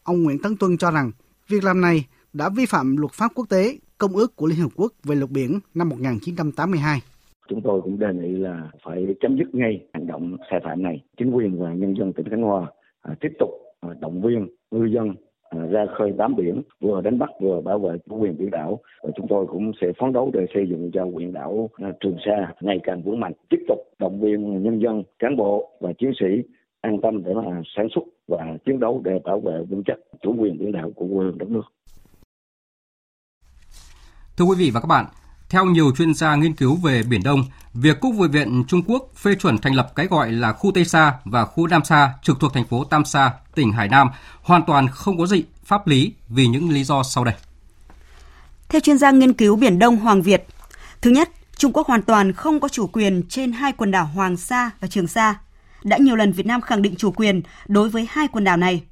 [0.02, 1.10] Ông Nguyễn Tấn Tuân cho rằng
[1.48, 4.68] việc làm này đã vi phạm luật pháp quốc tế, Công ước của Liên Hợp
[4.76, 7.00] Quốc về luật biển năm 1982.
[7.48, 11.04] Chúng tôi cũng đề nghị là phải chấm dứt ngay hành động sai phạm này.
[11.18, 12.66] Chính quyền và nhân dân tỉnh Khánh Hòa
[13.02, 15.14] à, tiếp tục à, động viên ngư dân
[15.58, 18.80] À, ra khơi bám biển, vừa đánh bắt vừa bảo vệ chủ quyền biển đảo.
[19.02, 22.16] Và chúng tôi cũng sẽ phấn đấu để xây dựng cho huyện đảo à, Trường
[22.26, 26.12] Sa ngày càng vững mạnh, tiếp tục động viên nhân dân, cán bộ và chiến
[26.20, 26.26] sĩ
[26.80, 30.34] an tâm để mà sản xuất và chiến đấu để bảo vệ vững chắc chủ
[30.38, 31.62] quyền biển đảo của quê hương đất nước.
[34.36, 35.04] Thưa quý vị và các bạn,
[35.54, 39.10] theo nhiều chuyên gia nghiên cứu về Biển Đông, việc Quốc vụ viện Trung Quốc
[39.16, 42.40] phê chuẩn thành lập cái gọi là khu Tây Sa và khu Nam Sa trực
[42.40, 44.08] thuộc thành phố Tam Sa, tỉnh Hải Nam
[44.42, 47.34] hoàn toàn không có dị pháp lý vì những lý do sau đây.
[48.68, 50.46] Theo chuyên gia nghiên cứu Biển Đông Hoàng Việt,
[51.00, 54.36] thứ nhất, Trung Quốc hoàn toàn không có chủ quyền trên hai quần đảo Hoàng
[54.36, 55.34] Sa và Trường Sa.
[55.84, 58.82] Đã nhiều lần Việt Nam khẳng định chủ quyền đối với hai quần đảo này.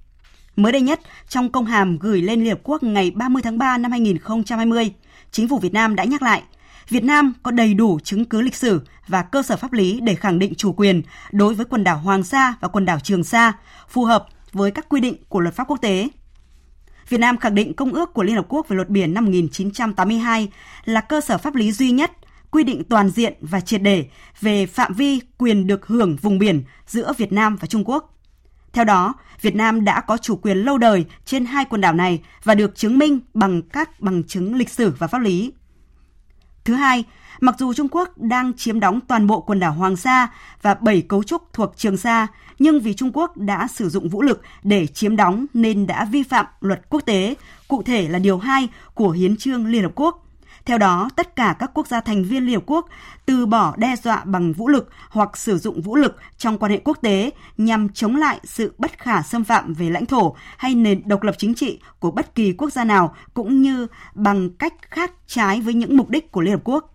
[0.57, 3.79] Mới đây nhất, trong công hàm gửi lên Liên Hợp Quốc ngày 30 tháng 3
[3.79, 4.93] năm 2020,
[5.31, 6.43] chính phủ Việt Nam đã nhắc lại,
[6.89, 10.15] Việt Nam có đầy đủ chứng cứ lịch sử và cơ sở pháp lý để
[10.15, 13.53] khẳng định chủ quyền đối với quần đảo Hoàng Sa và quần đảo Trường Sa,
[13.89, 16.09] phù hợp với các quy định của luật pháp quốc tế.
[17.09, 20.49] Việt Nam khẳng định Công ước của Liên Hợp Quốc về luật biển năm 1982
[20.85, 22.13] là cơ sở pháp lý duy nhất
[22.51, 24.07] quy định toàn diện và triệt để
[24.41, 28.19] về phạm vi quyền được hưởng vùng biển giữa Việt Nam và Trung Quốc.
[28.73, 32.21] Theo đó, Việt Nam đã có chủ quyền lâu đời trên hai quần đảo này
[32.45, 35.53] và được chứng minh bằng các bằng chứng lịch sử và pháp lý.
[36.65, 37.05] Thứ hai,
[37.41, 40.29] mặc dù Trung Quốc đang chiếm đóng toàn bộ quần đảo Hoàng Sa
[40.63, 42.27] và bảy cấu trúc thuộc Trường Sa,
[42.59, 46.23] nhưng vì Trung Quốc đã sử dụng vũ lực để chiếm đóng nên đã vi
[46.23, 47.35] phạm luật quốc tế,
[47.69, 50.27] cụ thể là điều 2 của Hiến trương Liên Hợp Quốc.
[50.65, 52.89] Theo đó, tất cả các quốc gia thành viên Liên Hợp Quốc
[53.27, 56.81] từ bỏ đe dọa bằng vũ lực hoặc sử dụng vũ lực trong quan hệ
[56.85, 61.09] quốc tế nhằm chống lại sự bất khả xâm phạm về lãnh thổ hay nền
[61.09, 65.13] độc lập chính trị của bất kỳ quốc gia nào cũng như bằng cách khác
[65.27, 66.93] trái với những mục đích của Liên Hợp Quốc.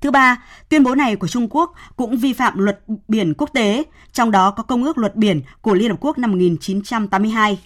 [0.00, 3.84] Thứ ba, tuyên bố này của Trung Quốc cũng vi phạm luật biển quốc tế,
[4.12, 7.58] trong đó có Công ước luật biển của Liên Hợp Quốc năm 1982.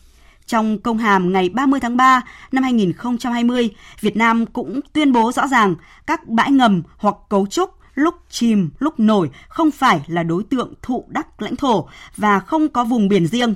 [0.47, 2.21] Trong công hàm ngày 30 tháng 3
[2.53, 5.75] năm 2020, Việt Nam cũng tuyên bố rõ ràng
[6.07, 10.75] các bãi ngầm hoặc cấu trúc lúc chìm, lúc nổi không phải là đối tượng
[10.83, 13.55] thụ đắc lãnh thổ và không có vùng biển riêng.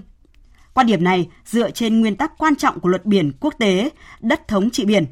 [0.74, 4.48] Quan điểm này dựa trên nguyên tắc quan trọng của luật biển quốc tế, đất
[4.48, 5.06] thống trị biển.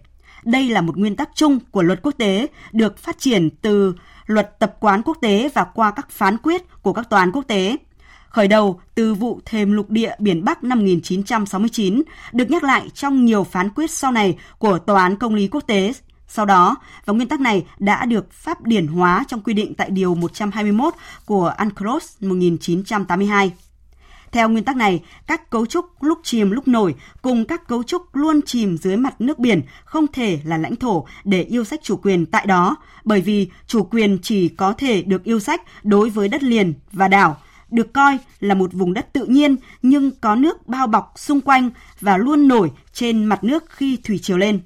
[0.45, 3.95] Đây là một nguyên tắc chung của luật quốc tế được phát triển từ
[4.27, 7.45] luật tập quán quốc tế và qua các phán quyết của các tòa án quốc
[7.49, 7.77] tế.
[8.35, 13.25] Khởi đầu từ vụ thềm lục địa biển Bắc năm 1969, được nhắc lại trong
[13.25, 15.93] nhiều phán quyết sau này của Tòa án Công lý Quốc tế
[16.29, 19.91] sau đó, và nguyên tắc này đã được pháp điển hóa trong quy định tại
[19.91, 20.95] Điều 121
[21.25, 23.53] của UNCLOS 1982.
[24.33, 28.17] Theo nguyên tắc này, các cấu trúc lúc chìm lúc nổi cùng các cấu trúc
[28.17, 31.97] luôn chìm dưới mặt nước biển không thể là lãnh thổ để yêu sách chủ
[31.97, 36.29] quyền tại đó, bởi vì chủ quyền chỉ có thể được yêu sách đối với
[36.29, 37.37] đất liền và đảo,
[37.71, 41.71] được coi là một vùng đất tự nhiên nhưng có nước bao bọc xung quanh
[42.01, 44.61] và luôn nổi trên mặt nước khi thủy triều lên.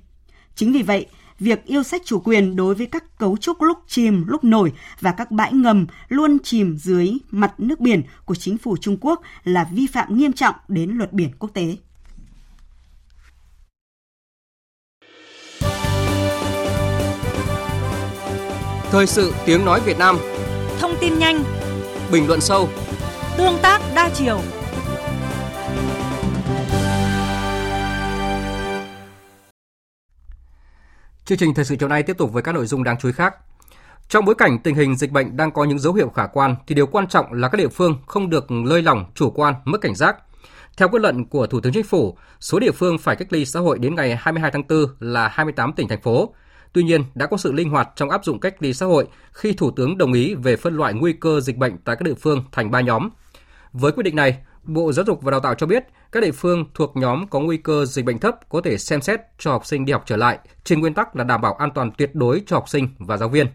[0.54, 1.06] Chính vì vậy,
[1.38, 5.12] việc yêu sách chủ quyền đối với các cấu trúc lúc chìm, lúc nổi và
[5.12, 9.68] các bãi ngầm luôn chìm dưới mặt nước biển của chính phủ Trung Quốc là
[9.72, 11.76] vi phạm nghiêm trọng đến luật biển quốc tế.
[18.90, 20.18] Thời sự tiếng nói Việt Nam
[20.78, 21.44] Thông tin nhanh
[22.12, 22.68] Bình luận sâu
[23.38, 24.40] Tương tác đa chiều
[31.24, 33.12] Chương trình thời sự chiều nay tiếp tục với các nội dung đáng chú ý
[33.12, 33.34] khác.
[34.08, 36.74] Trong bối cảnh tình hình dịch bệnh đang có những dấu hiệu khả quan thì
[36.74, 39.94] điều quan trọng là các địa phương không được lơi lỏng, chủ quan, mất cảnh
[39.94, 40.16] giác.
[40.76, 43.60] Theo quyết luận của Thủ tướng Chính phủ, số địa phương phải cách ly xã
[43.60, 46.34] hội đến ngày 22 tháng 4 là 28 tỉnh thành phố.
[46.72, 49.52] Tuy nhiên, đã có sự linh hoạt trong áp dụng cách ly xã hội khi
[49.52, 52.44] Thủ tướng đồng ý về phân loại nguy cơ dịch bệnh tại các địa phương
[52.52, 53.08] thành 3 nhóm.
[53.72, 56.64] Với quyết định này, Bộ Giáo dục và Đào tạo cho biết các địa phương
[56.74, 59.84] thuộc nhóm có nguy cơ dịch bệnh thấp có thể xem xét cho học sinh
[59.84, 62.56] đi học trở lại trên nguyên tắc là đảm bảo an toàn tuyệt đối cho
[62.56, 63.46] học sinh và giáo viên.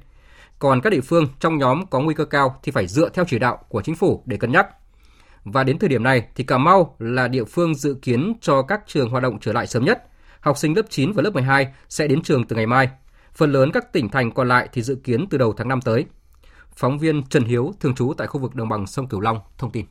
[0.59, 3.39] Còn các địa phương trong nhóm có nguy cơ cao thì phải dựa theo chỉ
[3.39, 4.67] đạo của chính phủ để cân nhắc.
[5.43, 8.81] Và đến thời điểm này thì Cà Mau là địa phương dự kiến cho các
[8.87, 10.03] trường hoạt động trở lại sớm nhất.
[10.39, 12.89] Học sinh lớp 9 và lớp 12 sẽ đến trường từ ngày mai.
[13.33, 16.05] Phần lớn các tỉnh thành còn lại thì dự kiến từ đầu tháng 5 tới.
[16.75, 19.71] Phóng viên Trần Hiếu, thường trú tại khu vực đồng bằng sông Cửu Long, thông
[19.71, 19.85] tin.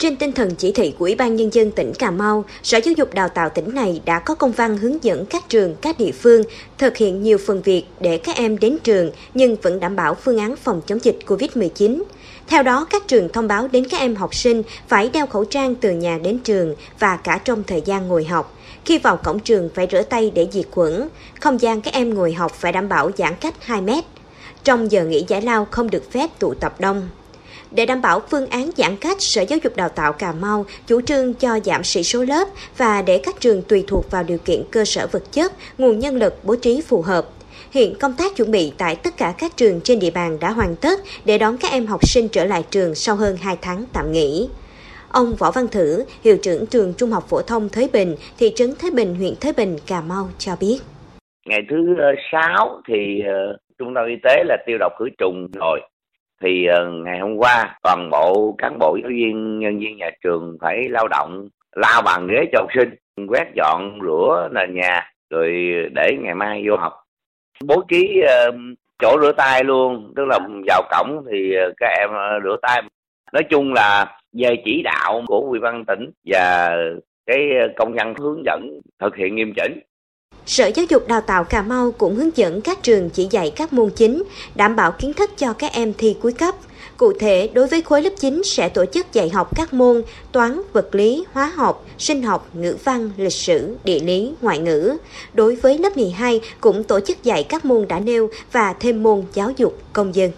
[0.00, 2.94] Trên tinh thần chỉ thị của Ủy ban Nhân dân tỉnh Cà Mau, Sở Giáo
[2.96, 6.12] dục Đào tạo tỉnh này đã có công văn hướng dẫn các trường, các địa
[6.12, 6.42] phương
[6.78, 10.38] thực hiện nhiều phần việc để các em đến trường nhưng vẫn đảm bảo phương
[10.38, 12.02] án phòng chống dịch COVID-19.
[12.46, 15.74] Theo đó, các trường thông báo đến các em học sinh phải đeo khẩu trang
[15.74, 18.58] từ nhà đến trường và cả trong thời gian ngồi học.
[18.84, 21.08] Khi vào cổng trường phải rửa tay để diệt khuẩn.
[21.40, 24.04] Không gian các em ngồi học phải đảm bảo giãn cách 2 mét.
[24.64, 27.08] Trong giờ nghỉ giải lao không được phép tụ tập đông.
[27.70, 31.00] Để đảm bảo phương án giãn cách, Sở Giáo dục Đào tạo Cà Mau chủ
[31.00, 34.62] trương cho giảm sĩ số lớp và để các trường tùy thuộc vào điều kiện
[34.70, 37.24] cơ sở vật chất, nguồn nhân lực bố trí phù hợp.
[37.70, 40.76] Hiện công tác chuẩn bị tại tất cả các trường trên địa bàn đã hoàn
[40.76, 44.12] tất để đón các em học sinh trở lại trường sau hơn 2 tháng tạm
[44.12, 44.48] nghỉ.
[45.12, 48.70] Ông Võ Văn Thử, hiệu trưởng trường Trung học phổ thông Thới Bình, thị trấn
[48.80, 50.78] Thới Bình, huyện Thới Bình, Cà Mau cho biết.
[51.46, 55.48] Ngày thứ ờ, 6 thì ờ, trung tâm y tế là tiêu độc khử trùng
[55.52, 55.80] rồi
[56.44, 60.56] thì ờ, ngày hôm qua, toàn bộ cán bộ giáo viên, nhân viên nhà trường
[60.60, 62.88] phải lao động, lao bàn ghế cho học sinh,
[63.28, 65.50] quét dọn rửa nền nhà, rồi
[65.94, 66.92] để ngày mai vô học.
[67.64, 68.50] Bố trí ờ,
[68.98, 72.10] chỗ rửa tay luôn, tức là vào cổng thì ờ, các em
[72.44, 72.82] rửa tay.
[73.32, 76.76] Nói chung là về chỉ đạo của ủy ban tỉnh và
[77.26, 79.80] cái công nhân hướng dẫn thực hiện nghiêm chỉnh
[80.46, 83.72] Sở Giáo dục Đào tạo Cà Mau cũng hướng dẫn các trường chỉ dạy các
[83.72, 84.22] môn chính,
[84.54, 86.54] đảm bảo kiến thức cho các em thi cuối cấp.
[86.96, 90.60] Cụ thể, đối với khối lớp 9 sẽ tổ chức dạy học các môn toán,
[90.72, 94.96] vật lý, hóa học, sinh học, ngữ văn, lịch sử, địa lý, ngoại ngữ.
[95.34, 99.24] Đối với lớp 12 cũng tổ chức dạy các môn đã nêu và thêm môn
[99.34, 100.30] giáo dục công dân.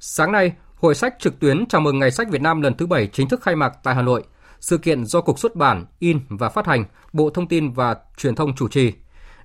[0.00, 3.06] Sáng nay, Hội sách trực tuyến chào mừng Ngày sách Việt Nam lần thứ 7
[3.12, 4.22] chính thức khai mạc tại Hà Nội.
[4.60, 8.34] Sự kiện do Cục Xuất bản, In và Phát hành, Bộ Thông tin và Truyền
[8.34, 8.92] thông chủ trì.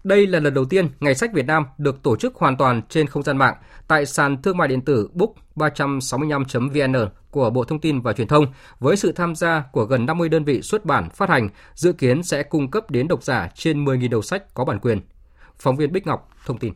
[0.03, 3.07] Đây là lần đầu tiên Ngày sách Việt Nam được tổ chức hoàn toàn trên
[3.07, 3.55] không gian mạng
[3.87, 8.45] tại sàn thương mại điện tử book365.vn của Bộ Thông tin và Truyền thông
[8.79, 12.23] với sự tham gia của gần 50 đơn vị xuất bản phát hành, dự kiến
[12.23, 15.01] sẽ cung cấp đến độc giả trên 10.000 đầu sách có bản quyền.
[15.57, 16.73] Phóng viên Bích Ngọc thông tin.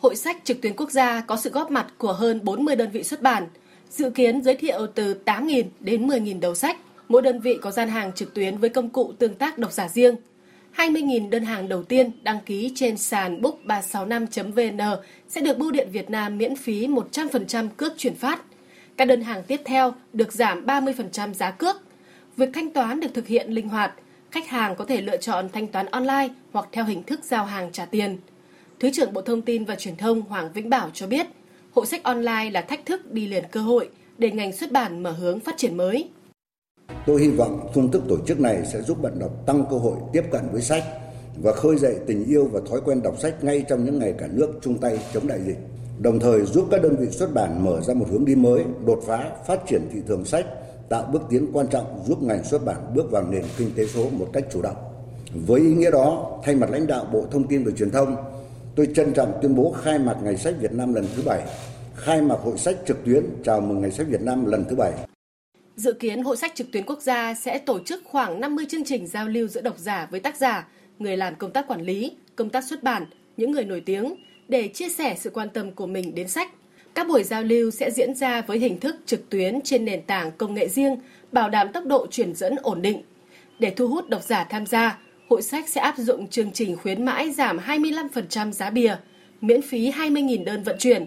[0.00, 3.02] Hội sách trực tuyến quốc gia có sự góp mặt của hơn 40 đơn vị
[3.02, 3.48] xuất bản,
[3.90, 6.76] dự kiến giới thiệu từ 8.000 đến 10.000 đầu sách.
[7.08, 9.88] Mỗi đơn vị có gian hàng trực tuyến với công cụ tương tác độc giả
[9.88, 10.16] riêng.
[10.76, 14.96] 20.000 đơn hàng đầu tiên đăng ký trên sàn book365.vn
[15.28, 18.42] sẽ được Bưu điện Việt Nam miễn phí 100% cước chuyển phát.
[18.96, 21.76] Các đơn hàng tiếp theo được giảm 30% giá cước.
[22.36, 23.92] Việc thanh toán được thực hiện linh hoạt,
[24.30, 27.72] khách hàng có thể lựa chọn thanh toán online hoặc theo hình thức giao hàng
[27.72, 28.18] trả tiền.
[28.80, 31.26] Thứ trưởng Bộ Thông tin và Truyền thông Hoàng Vĩnh Bảo cho biết,
[31.78, 33.88] hội sách online là thách thức đi liền cơ hội
[34.18, 36.10] để ngành xuất bản mở hướng phát triển mới.
[37.06, 39.96] Tôi hy vọng phương thức tổ chức này sẽ giúp bạn đọc tăng cơ hội
[40.12, 40.84] tiếp cận với sách
[41.42, 44.26] và khơi dậy tình yêu và thói quen đọc sách ngay trong những ngày cả
[44.30, 45.56] nước chung tay chống đại dịch.
[45.98, 49.02] Đồng thời giúp các đơn vị xuất bản mở ra một hướng đi mới, đột
[49.06, 50.46] phá, phát triển thị trường sách,
[50.88, 54.10] tạo bước tiến quan trọng giúp ngành xuất bản bước vào nền kinh tế số
[54.10, 54.76] một cách chủ động.
[55.46, 58.16] Với ý nghĩa đó, thay mặt lãnh đạo Bộ Thông tin và Truyền thông,
[58.74, 61.42] tôi trân trọng tuyên bố khai mạc Ngày sách Việt Nam lần thứ bảy,
[62.00, 64.92] khai mạc Hội sách trực tuyến chào mừng Ngày sách Việt Nam lần thứ bảy.
[65.76, 69.06] Dự kiến Hội sách trực tuyến quốc gia sẽ tổ chức khoảng 50 chương trình
[69.06, 72.50] giao lưu giữa độc giả với tác giả, người làm công tác quản lý, công
[72.50, 73.04] tác xuất bản,
[73.36, 74.14] những người nổi tiếng
[74.48, 76.50] để chia sẻ sự quan tâm của mình đến sách.
[76.94, 80.30] Các buổi giao lưu sẽ diễn ra với hình thức trực tuyến trên nền tảng
[80.32, 80.96] công nghệ riêng,
[81.32, 83.02] bảo đảm tốc độ truyền dẫn ổn định.
[83.58, 87.04] Để thu hút độc giả tham gia, hội sách sẽ áp dụng chương trình khuyến
[87.04, 88.96] mãi giảm 25% giá bìa,
[89.40, 91.06] miễn phí 20.000 đơn vận chuyển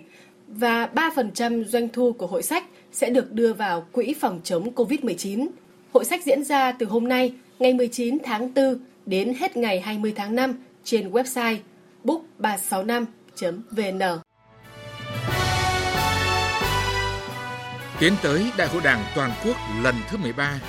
[0.55, 5.47] và 3% doanh thu của hội sách sẽ được đưa vào quỹ phòng chống COVID-19.
[5.93, 10.13] Hội sách diễn ra từ hôm nay, ngày 19 tháng 4 đến hết ngày 20
[10.15, 11.57] tháng 5 trên website
[12.03, 14.19] book365.vn.
[17.99, 20.59] Tiến tới Đại hội Đảng toàn quốc lần thứ 13.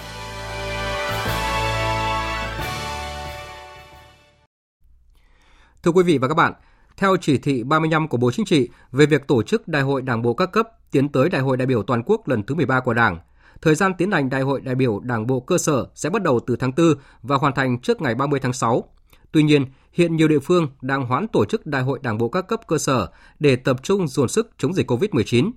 [5.83, 6.53] Thưa quý vị và các bạn,
[6.97, 10.23] theo chỉ thị 35 của Bộ Chính trị về việc tổ chức Đại hội Đảng
[10.23, 12.95] bộ các cấp tiến tới Đại hội đại biểu toàn quốc lần thứ 13 của
[12.95, 13.19] Đảng,
[13.63, 16.41] thời gian tiến hành Đại hội đại biểu Đảng bộ cơ sở sẽ bắt đầu
[16.47, 18.85] từ tháng 4 và hoàn thành trước ngày 30 tháng 6.
[19.33, 22.49] Tuy nhiên, hiện nhiều địa phương đang hoãn tổ chức Đại hội Đảng bộ các
[22.49, 25.51] cấp cơ sở để tập trung dồn sức chống dịch COVID-19.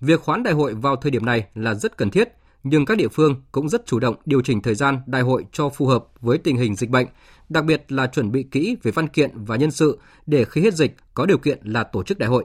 [0.00, 2.28] Việc hoãn đại hội vào thời điểm này là rất cần thiết,
[2.64, 5.68] nhưng các địa phương cũng rất chủ động điều chỉnh thời gian đại hội cho
[5.68, 7.06] phù hợp với tình hình dịch bệnh,
[7.48, 10.74] đặc biệt là chuẩn bị kỹ về văn kiện và nhân sự để khi hết
[10.74, 12.44] dịch có điều kiện là tổ chức đại hội.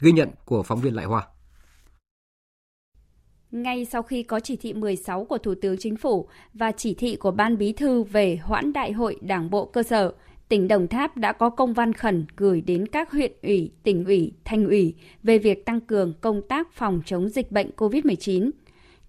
[0.00, 1.26] Ghi nhận của phóng viên Lại Hoa.
[3.50, 7.16] Ngay sau khi có chỉ thị 16 của Thủ tướng Chính phủ và chỉ thị
[7.16, 10.12] của Ban Bí thư về hoãn đại hội Đảng bộ cơ sở,
[10.48, 14.32] tỉnh Đồng Tháp đã có công văn khẩn gửi đến các huyện ủy, tỉnh ủy,
[14.44, 18.50] thành ủy về việc tăng cường công tác phòng chống dịch bệnh COVID-19.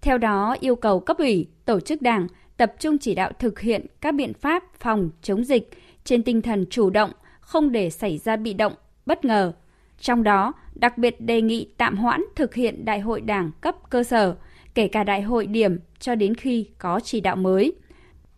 [0.04, 3.86] Theo đó, yêu cầu cấp ủy, tổ chức đảng tập trung chỉ đạo thực hiện
[4.00, 5.70] các biện pháp phòng chống dịch
[6.04, 8.72] trên tinh thần chủ động, không để xảy ra bị động,
[9.06, 9.52] bất ngờ.
[9.98, 14.02] Trong đó, đặc biệt đề nghị tạm hoãn thực hiện đại hội đảng cấp cơ
[14.02, 14.36] sở,
[14.74, 17.72] kể cả đại hội điểm cho đến khi có chỉ đạo mới.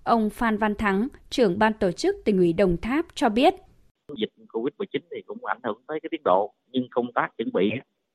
[0.04, 3.54] Ông Phan Văn Thắng, trưởng ban tổ chức tỉnh ủy Đồng Tháp cho biết.
[4.20, 7.70] Dịch Covid-19 thì cũng ảnh hưởng tới cái tiến độ, nhưng công tác chuẩn bị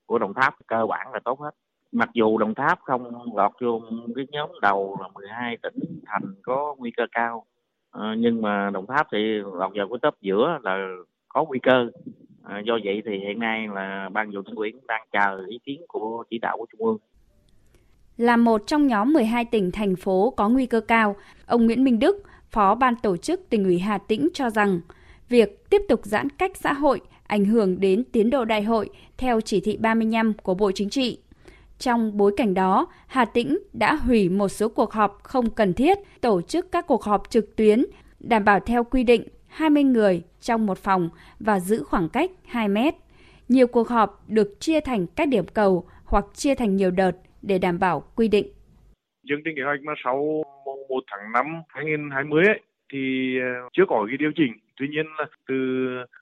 [0.06, 1.52] của Đồng Tháp cơ bản là tốt hết.
[1.92, 3.82] Mặc dù Đồng Tháp không lọt vô
[4.16, 7.46] cái nhóm đầu là 12 tỉnh thành có nguy cơ cao,
[7.92, 9.18] à, nhưng mà Đồng Tháp thì
[9.54, 10.88] lọt vào cái top giữa là
[11.30, 11.90] có nguy cơ.
[12.44, 16.24] À, do vậy thì hiện nay là ban thường ủy đang chờ ý kiến của
[16.30, 16.98] chỉ đạo của trung ương
[18.22, 22.00] là một trong nhóm 12 tỉnh thành phố có nguy cơ cao, ông Nguyễn Minh
[22.00, 24.80] Đức, Phó Ban Tổ chức tỉnh ủy Hà Tĩnh cho rằng
[25.30, 29.42] việc tiếp tục giãn cách xã hội ảnh hưởng đến tiến độ đại hội theo
[29.42, 31.20] chỉ thị 35 của Bộ Chính trị.
[31.82, 35.98] Trong bối cảnh đó, Hà Tĩnh đã hủy một số cuộc họp không cần thiết,
[36.22, 37.86] tổ chức các cuộc họp trực tuyến,
[38.20, 42.67] đảm bảo theo quy định 20 người trong một phòng và giữ khoảng cách 2
[42.67, 42.94] mét.
[43.50, 47.58] Nhiều cuộc họp được chia thành các điểm cầu hoặc chia thành nhiều đợt để
[47.58, 48.48] đảm bảo quy định.
[49.28, 50.44] Chương trình kế hoạch mà sau
[50.89, 52.60] 1 tháng 5 2020 ấy,
[52.94, 54.54] thì ờ, chưa có cái điều chỉnh.
[54.78, 55.56] Tuy nhiên là từ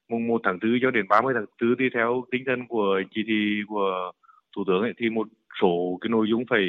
[0.10, 3.22] mùng 1 tháng 4 cho đến 30 tháng 4 thì theo tinh thần của chỉ
[3.28, 4.12] thị của
[4.56, 5.28] Thủ tướng ấy, thì một
[5.62, 6.60] số cái nội dung phải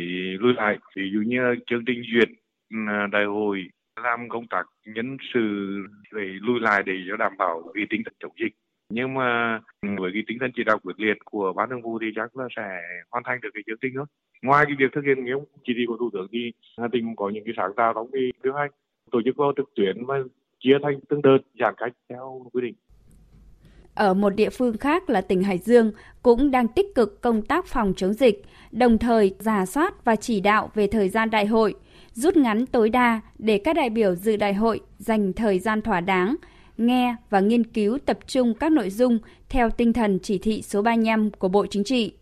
[0.40, 0.78] lùi lại.
[0.96, 2.28] Ví dụ như chương trình duyệt
[2.70, 2.76] ừ,
[3.12, 3.64] đại hội
[4.02, 5.76] làm công tác nhân sự
[6.12, 8.54] để lùi lại để cho đảm bảo cái tính thật chống dịch.
[8.90, 12.06] Nhưng mà với cái tinh thần chỉ đạo quyết liệt của ban thường vụ thì
[12.16, 12.62] chắc là sẽ
[13.10, 14.06] hoàn thành được cái chương trình thôi.
[14.42, 17.28] Ngoài cái việc thực hiện nghiêm chỉ thị của thủ tướng thì hà tĩnh có
[17.28, 18.68] những cái sáng tạo trong cái thứ hai,
[19.10, 20.18] tổ chức vào trực tuyến và
[20.58, 22.74] chia thành từng đợt giãn cách theo quy định
[23.94, 25.92] ở một địa phương khác là tỉnh Hải Dương
[26.22, 30.40] cũng đang tích cực công tác phòng chống dịch, đồng thời giả soát và chỉ
[30.40, 31.74] đạo về thời gian đại hội,
[32.12, 36.00] rút ngắn tối đa để các đại biểu dự đại hội dành thời gian thỏa
[36.00, 36.36] đáng,
[36.78, 40.82] nghe và nghiên cứu tập trung các nội dung theo tinh thần chỉ thị số
[40.82, 42.12] 35 của Bộ Chính trị.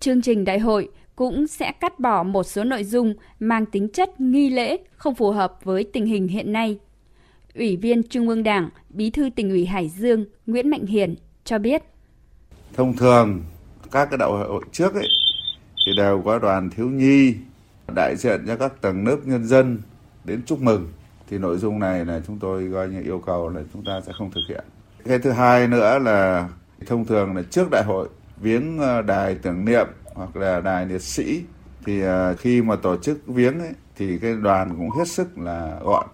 [0.00, 4.20] Chương trình đại hội cũng sẽ cắt bỏ một số nội dung mang tính chất
[4.20, 6.78] nghi lễ không phù hợp với tình hình hiện nay.
[7.56, 11.58] Ủy viên Trung ương Đảng, Bí thư tỉnh ủy Hải Dương Nguyễn Mạnh Hiền cho
[11.58, 11.82] biết.
[12.74, 13.42] Thông thường
[13.90, 15.08] các cái đại hội trước ấy
[15.86, 17.34] thì đều có đoàn thiếu nhi
[17.94, 19.78] đại diện cho các tầng lớp nhân dân
[20.24, 20.88] đến chúc mừng
[21.30, 24.12] thì nội dung này là chúng tôi coi như yêu cầu là chúng ta sẽ
[24.18, 24.64] không thực hiện.
[25.04, 26.48] Cái thứ hai nữa là
[26.86, 28.08] thông thường là trước đại hội
[28.40, 31.42] viếng ờ, đài tưởng niệm hoặc là đài liệt sĩ
[31.86, 35.78] thì ờ, khi mà tổ chức viếng ấy, thì cái đoàn cũng hết sức là
[35.82, 36.06] gọn.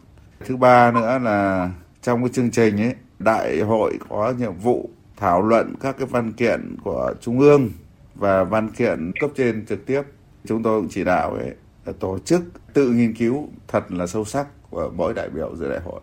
[0.44, 1.70] Thứ ba nữa là
[2.02, 6.32] trong cái chương trình ấy đại hội có nhiệm vụ thảo luận các cái văn
[6.32, 7.70] kiện của trung ương
[8.14, 10.02] và văn kiện cấp trên trực tiếp
[10.44, 11.52] chúng tôi cũng chỉ đạo ấy
[11.98, 12.42] tổ chức
[12.74, 16.00] tự nghiên cứu thật là sâu sắc của mỗi đại biểu dự đại hội.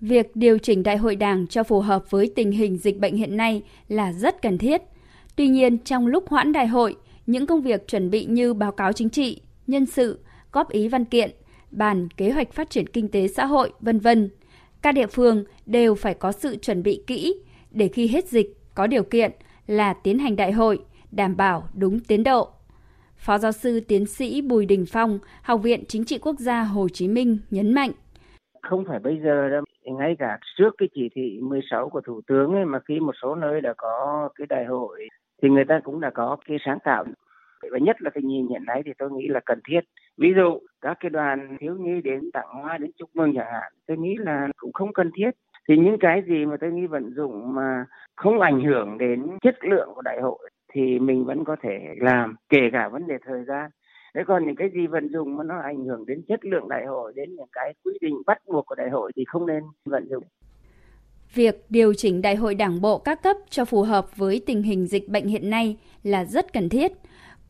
[0.00, 3.36] Việc điều chỉnh đại hội đảng cho phù hợp với tình hình dịch bệnh hiện
[3.36, 4.82] nay là rất cần thiết.
[5.36, 6.96] Tuy nhiên, trong lúc hoãn đại hội,
[7.26, 10.18] những công việc chuẩn bị như báo cáo chính trị, nhân sự,
[10.52, 11.30] góp ý văn kiện,
[11.72, 14.30] bàn kế hoạch phát triển kinh tế xã hội, vân vân,
[14.82, 17.34] các địa phương đều phải có sự chuẩn bị kỹ
[17.70, 19.30] để khi hết dịch có điều kiện
[19.66, 20.78] là tiến hành đại hội,
[21.10, 22.48] đảm bảo đúng tiến độ.
[23.16, 26.88] Phó giáo sư tiến sĩ Bùi Đình Phong, Học viện Chính trị Quốc gia Hồ
[26.92, 27.90] Chí Minh nhấn mạnh.
[28.62, 32.52] Không phải bây giờ đâu, ngay cả trước cái chỉ thị 16 của Thủ tướng
[32.52, 35.08] ấy, mà khi một số nơi đã có cái đại hội
[35.42, 37.04] thì người ta cũng đã có cái sáng tạo
[37.70, 39.80] và nhất là cái nhìn hiện nay thì tôi nghĩ là cần thiết
[40.18, 43.72] ví dụ các cái đoàn thiếu nhi đến tặng hoa đến chúc mừng chẳng hạn
[43.86, 45.30] tôi nghĩ là cũng không cần thiết.
[45.68, 47.84] Thì những cái gì mà tôi nghĩ vận dụng mà
[48.16, 52.36] không ảnh hưởng đến chất lượng của đại hội thì mình vẫn có thể làm
[52.48, 53.70] kể cả vấn đề thời gian.
[54.14, 56.86] Thế còn những cái gì vận dụng mà nó ảnh hưởng đến chất lượng đại
[56.86, 60.08] hội, đến những cái quy định bắt buộc của đại hội thì không nên vận
[60.10, 60.24] dụng.
[61.34, 64.86] Việc điều chỉnh đại hội đảng bộ các cấp cho phù hợp với tình hình
[64.86, 66.92] dịch bệnh hiện nay là rất cần thiết,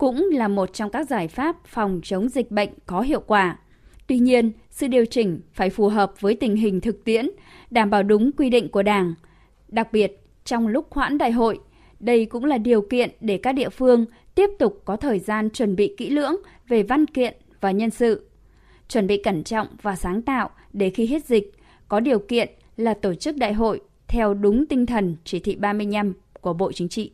[0.03, 3.59] cũng là một trong các giải pháp phòng chống dịch bệnh có hiệu quả.
[4.07, 7.31] Tuy nhiên, sự điều chỉnh phải phù hợp với tình hình thực tiễn,
[7.71, 9.15] đảm bảo đúng quy định của Đảng.
[9.69, 11.59] Đặc biệt, trong lúc hoãn đại hội,
[12.01, 15.77] đây cũng là điều kiện để các địa phương tiếp tục có thời gian chuẩn
[15.77, 16.37] bị kỹ lưỡng
[16.69, 18.31] về văn kiện và nhân sự.
[18.89, 21.53] Chuẩn bị cẩn trọng và sáng tạo để khi hết dịch,
[21.89, 26.13] có điều kiện là tổ chức đại hội theo đúng tinh thần chỉ thị 35
[26.41, 27.13] của Bộ Chính trị.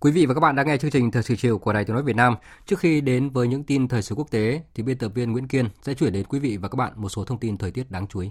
[0.00, 1.94] Quý vị và các bạn đang nghe chương trình Thời sự chiều của Đài Tiếng
[1.94, 2.36] nói Việt Nam.
[2.66, 5.48] Trước khi đến với những tin thời sự quốc tế thì biên tập viên Nguyễn
[5.48, 7.90] Kiên sẽ chuyển đến quý vị và các bạn một số thông tin thời tiết
[7.90, 8.30] đáng chú ý.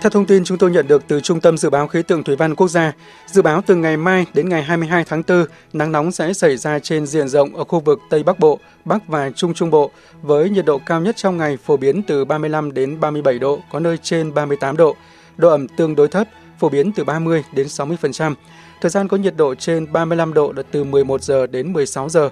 [0.00, 2.36] Theo thông tin chúng tôi nhận được từ Trung tâm Dự báo Khí tượng Thủy
[2.36, 2.92] văn Quốc gia,
[3.26, 6.78] dự báo từ ngày mai đến ngày 22 tháng 4, nắng nóng sẽ xảy ra
[6.78, 9.90] trên diện rộng ở khu vực Tây Bắc Bộ, Bắc và Trung Trung Bộ,
[10.22, 13.80] với nhiệt độ cao nhất trong ngày phổ biến từ 35 đến 37 độ, có
[13.80, 14.96] nơi trên 38 độ.
[15.36, 16.28] Độ ẩm tương đối thấp,
[16.64, 18.34] phổ biến từ 30 đến 60%.
[18.80, 22.30] Thời gian có nhiệt độ trên 35 độ là từ 11 giờ đến 16 giờ.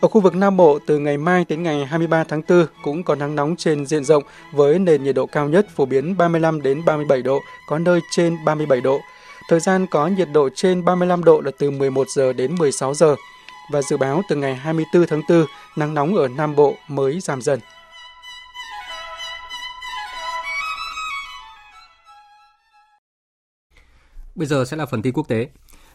[0.00, 3.14] Ở khu vực Nam Bộ, từ ngày mai đến ngày 23 tháng 4 cũng có
[3.14, 6.84] nắng nóng trên diện rộng với nền nhiệt độ cao nhất phổ biến 35 đến
[6.84, 9.00] 37 độ, có nơi trên 37 độ.
[9.48, 13.14] Thời gian có nhiệt độ trên 35 độ là từ 11 giờ đến 16 giờ.
[13.72, 15.46] Và dự báo từ ngày 24 tháng 4,
[15.76, 17.60] nắng nóng ở Nam Bộ mới giảm dần.
[24.36, 25.48] Bây giờ sẽ là phần tin quốc tế.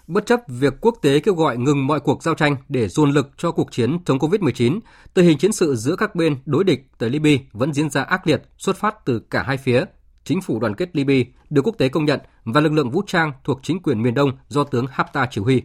[0.08, 3.30] Bất chấp việc quốc tế kêu gọi ngừng mọi cuộc giao tranh để dồn lực
[3.38, 4.80] cho cuộc chiến chống Covid-19,
[5.14, 8.28] tình hình chiến sự giữa các bên đối địch tại Libya vẫn diễn ra ác
[8.28, 9.86] liệt xuất phát từ cả hai phía.
[10.24, 13.32] Chính phủ đoàn kết Libya được quốc tế công nhận và lực lượng vũ trang
[13.44, 15.62] thuộc chính quyền miền Đông do tướng Haftar chỉ huy.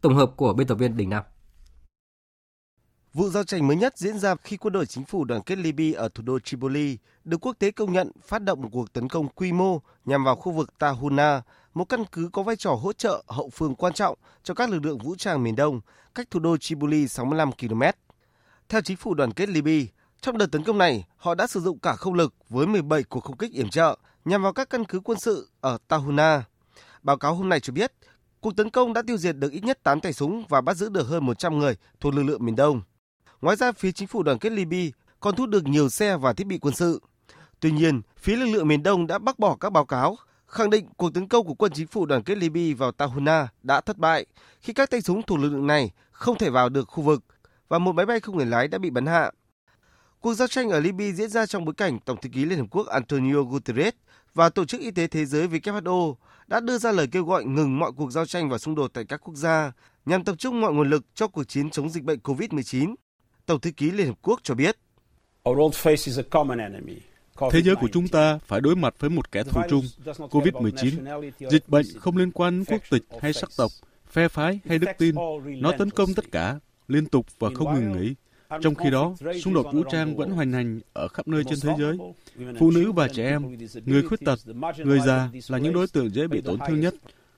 [0.00, 1.22] Tổng hợp của biên tập viên Đình Nam.
[3.14, 5.98] Vụ giao tranh mới nhất diễn ra khi quân đội chính phủ đoàn kết Libya
[5.98, 9.28] ở thủ đô Tripoli được quốc tế công nhận phát động một cuộc tấn công
[9.28, 11.42] quy mô nhằm vào khu vực Tahuna,
[11.74, 14.84] một căn cứ có vai trò hỗ trợ hậu phương quan trọng cho các lực
[14.84, 15.80] lượng vũ trang miền Đông,
[16.14, 17.82] cách thủ đô Tripoli 65 km.
[18.68, 21.78] Theo chính phủ đoàn kết Libya, trong đợt tấn công này, họ đã sử dụng
[21.78, 25.00] cả không lực với 17 cuộc không kích yểm trợ nhằm vào các căn cứ
[25.00, 26.44] quân sự ở Tahuna.
[27.02, 27.92] Báo cáo hôm nay cho biết,
[28.40, 30.88] cuộc tấn công đã tiêu diệt được ít nhất 8 tay súng và bắt giữ
[30.88, 32.82] được hơn 100 người thuộc lực lượng miền Đông.
[33.40, 36.46] Ngoài ra, phía chính phủ đoàn kết Libya còn thu được nhiều xe và thiết
[36.46, 37.00] bị quân sự.
[37.60, 40.16] Tuy nhiên, phía lực lượng miền Đông đã bác bỏ các báo cáo
[40.46, 43.80] khẳng định cuộc tấn công của quân chính phủ đoàn kết Libya vào Tahuna đã
[43.80, 44.26] thất bại
[44.60, 47.24] khi các tay súng thuộc lực lượng này không thể vào được khu vực
[47.68, 49.30] và một máy bay không người lái đã bị bắn hạ.
[50.20, 52.66] Cuộc giao tranh ở Libya diễn ra trong bối cảnh Tổng thư ký Liên Hợp
[52.70, 53.94] Quốc Antonio Guterres
[54.34, 56.14] và Tổ chức Y tế Thế giới WHO
[56.46, 59.04] đã đưa ra lời kêu gọi ngừng mọi cuộc giao tranh và xung đột tại
[59.04, 59.72] các quốc gia
[60.06, 62.94] nhằm tập trung mọi nguồn lực cho cuộc chiến chống dịch bệnh COVID-19.
[63.46, 64.76] Tổng thư ký Liên Hợp Quốc cho biết.
[67.50, 71.30] Thế giới của chúng ta phải đối mặt với một kẻ thù chung, COVID-19.
[71.50, 73.70] Dịch bệnh không liên quan quốc tịch hay sắc tộc,
[74.10, 75.14] phe phái hay đức tin.
[75.60, 78.14] Nó tấn công tất cả, liên tục và không ngừng nghỉ.
[78.62, 81.70] Trong khi đó, xung đột vũ trang vẫn hoành hành ở khắp nơi trên thế
[81.78, 81.96] giới.
[82.58, 84.38] Phụ nữ và trẻ em, người khuyết tật,
[84.76, 86.94] người già là những đối tượng dễ bị tổn thương nhất.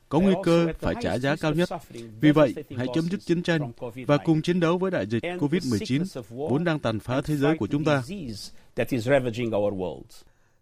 [0.08, 1.68] Có nguy cơ phải trả giá cao nhất.
[2.20, 3.72] Vì vậy, hãy chấm dứt chiến tranh
[4.06, 7.66] và cùng chiến đấu với đại dịch COVID-19 vốn đang tàn phá thế giới của
[7.66, 8.02] chúng ta.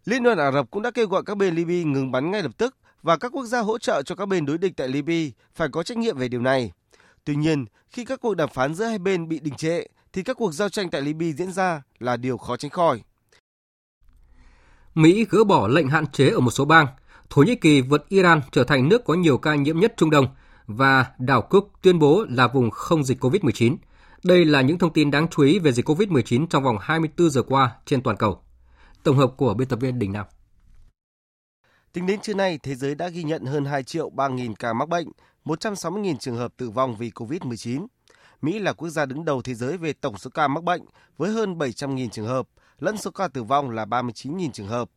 [0.05, 2.51] Liên đoàn Ả Rập cũng đã kêu gọi các bên Libya ngừng bắn ngay lập
[2.57, 5.67] tức và các quốc gia hỗ trợ cho các bên đối địch tại Libya phải
[5.71, 6.71] có trách nhiệm về điều này.
[7.23, 9.83] Tuy nhiên, khi các cuộc đàm phán giữa hai bên bị đình trệ,
[10.13, 13.01] thì các cuộc giao tranh tại Libya diễn ra là điều khó tránh khỏi.
[14.95, 16.87] Mỹ gỡ bỏ lệnh hạn chế ở một số bang.
[17.29, 20.27] Thổ Nhĩ Kỳ vượt Iran trở thành nước có nhiều ca nhiễm nhất Trung Đông
[20.67, 23.75] và đảo Cook tuyên bố là vùng không dịch COVID-19.
[24.23, 27.41] Đây là những thông tin đáng chú ý về dịch COVID-19 trong vòng 24 giờ
[27.41, 28.41] qua trên toàn cầu.
[29.03, 30.25] Tổng hợp của biên tập viên Đình Nam.
[31.93, 34.73] Tính đến trưa nay, thế giới đã ghi nhận hơn 2 triệu 3 nghìn ca
[34.73, 35.07] mắc bệnh,
[35.45, 37.87] 160.000 trường hợp tử vong vì COVID-19.
[38.41, 40.81] Mỹ là quốc gia đứng đầu thế giới về tổng số ca mắc bệnh
[41.17, 42.47] với hơn 700.000 trường hợp,
[42.79, 44.89] lẫn số ca tử vong là 39.000 trường hợp.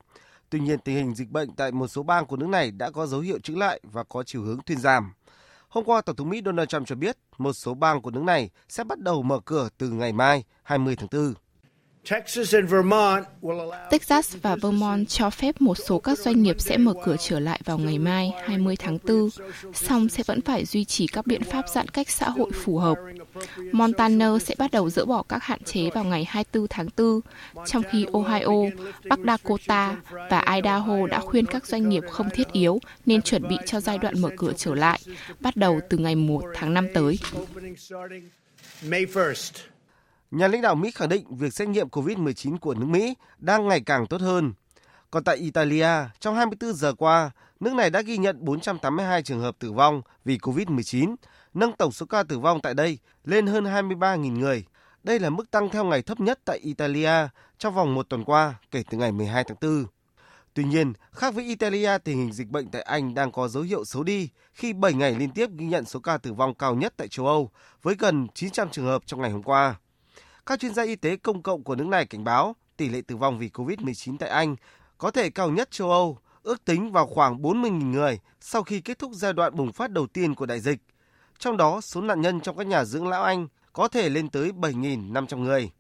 [0.51, 3.07] Tuy nhiên, tình hình dịch bệnh tại một số bang của nước này đã có
[3.07, 5.13] dấu hiệu chững lại và có chiều hướng thuyên giảm.
[5.69, 8.51] Hôm qua, Tổng thống Mỹ Donald Trump cho biết một số bang của nước này
[8.69, 11.35] sẽ bắt đầu mở cửa từ ngày mai, 20 tháng 4.
[13.91, 17.61] Texas và Vermont cho phép một số các doanh nghiệp sẽ mở cửa trở lại
[17.65, 19.29] vào ngày mai 20 tháng 4,
[19.75, 22.99] song sẽ vẫn phải duy trì các biện pháp giãn cách xã hội phù hợp.
[23.73, 27.21] Montana sẽ bắt đầu dỡ bỏ các hạn chế vào ngày 24 tháng 4,
[27.67, 28.79] trong khi Ohio,
[29.09, 29.97] Bắc Dakota
[30.31, 33.99] và Idaho đã khuyên các doanh nghiệp không thiết yếu nên chuẩn bị cho giai
[33.99, 35.01] đoạn mở cửa trở lại,
[35.41, 37.19] bắt đầu từ ngày 1 tháng 5 tới.
[40.31, 43.81] Nhà lãnh đạo Mỹ khẳng định việc xét nghiệm COVID-19 của nước Mỹ đang ngày
[43.81, 44.53] càng tốt hơn.
[45.11, 45.89] Còn tại Italia,
[46.21, 50.39] trong 24 giờ qua, nước này đã ghi nhận 482 trường hợp tử vong vì
[50.39, 51.15] COVID-19,
[51.55, 54.65] nâng tổng số ca tử vong tại đây lên hơn 23.000 người.
[55.03, 58.55] Đây là mức tăng theo ngày thấp nhất tại Italia trong vòng một tuần qua
[58.71, 59.85] kể từ ngày 12 tháng 4.
[60.55, 63.85] Tuy nhiên, khác với Italia, tình hình dịch bệnh tại Anh đang có dấu hiệu
[63.85, 66.95] xấu đi khi 7 ngày liên tiếp ghi nhận số ca tử vong cao nhất
[66.97, 67.51] tại châu Âu
[67.83, 69.77] với gần 900 trường hợp trong ngày hôm qua.
[70.49, 73.17] Các chuyên gia y tế công cộng của nước này cảnh báo tỷ lệ tử
[73.17, 74.57] vong vì COVID-19 tại Anh
[74.99, 78.99] có thể cao nhất châu Âu, ước tính vào khoảng 40.000 người sau khi kết
[78.99, 80.79] thúc giai đoạn bùng phát đầu tiên của đại dịch.
[81.39, 84.51] Trong đó, số nạn nhân trong các nhà dưỡng lão Anh có thể lên tới
[84.51, 85.71] 7.500 người.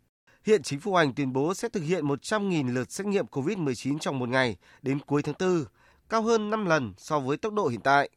[0.45, 4.19] Hiện chính phủ Anh tuyên bố sẽ thực hiện 100.000 lượt xét nghiệm COVID-19 trong
[4.19, 5.65] một ngày đến cuối tháng 4,
[6.09, 8.11] cao hơn 5 lần so với tốc độ hiện tại.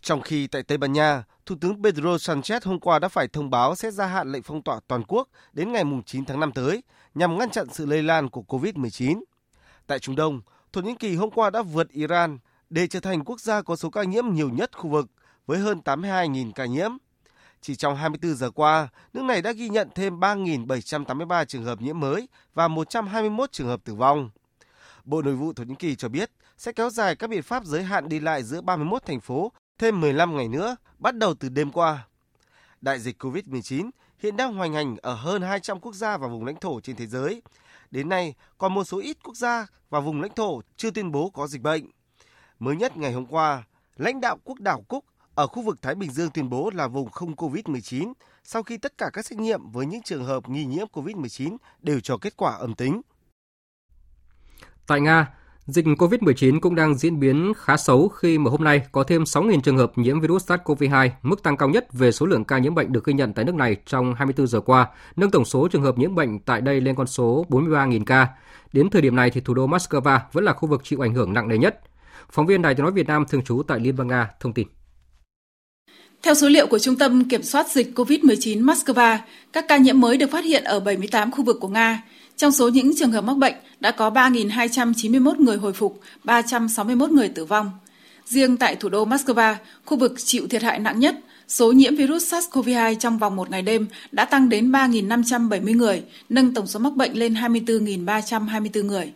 [0.00, 3.50] Trong khi tại Tây Ban Nha, Thủ tướng Pedro Sanchez hôm qua đã phải thông
[3.50, 6.82] báo sẽ gia hạn lệnh phong tỏa toàn quốc đến ngày 9 tháng 5 tới
[7.14, 9.22] nhằm ngăn chặn sự lây lan của COVID-19.
[9.86, 10.40] Tại Trung Đông,
[10.72, 12.38] Thổ Nhĩ Kỳ hôm qua đã vượt Iran
[12.70, 15.06] để trở thành quốc gia có số ca nhiễm nhiều nhất khu vực
[15.46, 16.90] với hơn 82.000 ca nhiễm.
[17.60, 22.00] Chỉ trong 24 giờ qua, nước này đã ghi nhận thêm 3.783 trường hợp nhiễm
[22.00, 24.30] mới và 121 trường hợp tử vong.
[25.04, 27.82] Bộ Nội vụ Thổ Nhĩ Kỳ cho biết sẽ kéo dài các biện pháp giới
[27.82, 29.52] hạn đi lại giữa 31 thành phố
[29.82, 32.06] thêm 15 ngày nữa, bắt đầu từ đêm qua.
[32.80, 36.56] Đại dịch COVID-19 hiện đang hoành hành ở hơn 200 quốc gia và vùng lãnh
[36.56, 37.42] thổ trên thế giới.
[37.90, 41.30] Đến nay, còn một số ít quốc gia và vùng lãnh thổ chưa tuyên bố
[41.30, 41.86] có dịch bệnh.
[42.58, 43.64] Mới nhất ngày hôm qua,
[43.96, 45.04] lãnh đạo quốc đảo Cúc
[45.34, 48.12] ở khu vực Thái Bình Dương tuyên bố là vùng không COVID-19
[48.44, 52.00] sau khi tất cả các xét nghiệm với những trường hợp nghi nhiễm COVID-19 đều
[52.00, 53.00] cho kết quả âm tính.
[54.86, 55.34] Tại Nga,
[55.66, 59.60] Dịch COVID-19 cũng đang diễn biến khá xấu khi mà hôm nay có thêm 6.000
[59.60, 62.92] trường hợp nhiễm virus SARS-CoV-2, mức tăng cao nhất về số lượng ca nhiễm bệnh
[62.92, 64.86] được ghi nhận tại nước này trong 24 giờ qua,
[65.16, 68.28] nâng tổng số trường hợp nhiễm bệnh tại đây lên con số 43.000 ca.
[68.72, 71.32] Đến thời điểm này thì thủ đô Moscow vẫn là khu vực chịu ảnh hưởng
[71.32, 71.80] nặng nề nhất.
[72.30, 74.66] Phóng viên Đài tiếng nói Việt Nam thường trú tại Liên bang Nga thông tin.
[76.22, 79.18] Theo số liệu của Trung tâm Kiểm soát Dịch COVID-19 Moscow,
[79.52, 82.02] các ca nhiễm mới được phát hiện ở 78 khu vực của Nga,
[82.36, 87.28] trong số những trường hợp mắc bệnh, đã có 3.291 người hồi phục, 361 người
[87.28, 87.70] tử vong.
[88.26, 89.54] Riêng tại thủ đô Moscow,
[89.84, 91.16] khu vực chịu thiệt hại nặng nhất,
[91.48, 96.54] số nhiễm virus SARS-CoV-2 trong vòng một ngày đêm đã tăng đến 3.570 người, nâng
[96.54, 99.12] tổng số mắc bệnh lên 24.324 người.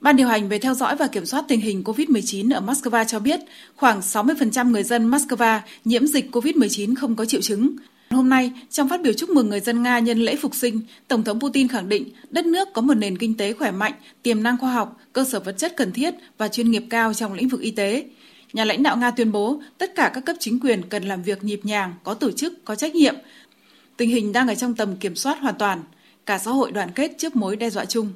[0.00, 3.18] Ban điều hành về theo dõi và kiểm soát tình hình COVID-19 ở Moscow cho
[3.18, 3.40] biết
[3.76, 7.76] khoảng 60% người dân Moscow nhiễm dịch COVID-19 không có triệu chứng,
[8.10, 11.24] Hôm nay, trong phát biểu chúc mừng người dân Nga nhân lễ phục sinh, Tổng
[11.24, 13.92] thống Putin khẳng định đất nước có một nền kinh tế khỏe mạnh,
[14.22, 17.32] tiềm năng khoa học, cơ sở vật chất cần thiết và chuyên nghiệp cao trong
[17.32, 18.04] lĩnh vực y tế.
[18.52, 21.44] Nhà lãnh đạo Nga tuyên bố tất cả các cấp chính quyền cần làm việc
[21.44, 23.14] nhịp nhàng, có tổ chức, có trách nhiệm.
[23.96, 25.82] Tình hình đang ở trong tầm kiểm soát hoàn toàn.
[26.26, 28.12] Cả xã hội đoàn kết trước mối đe dọa chung.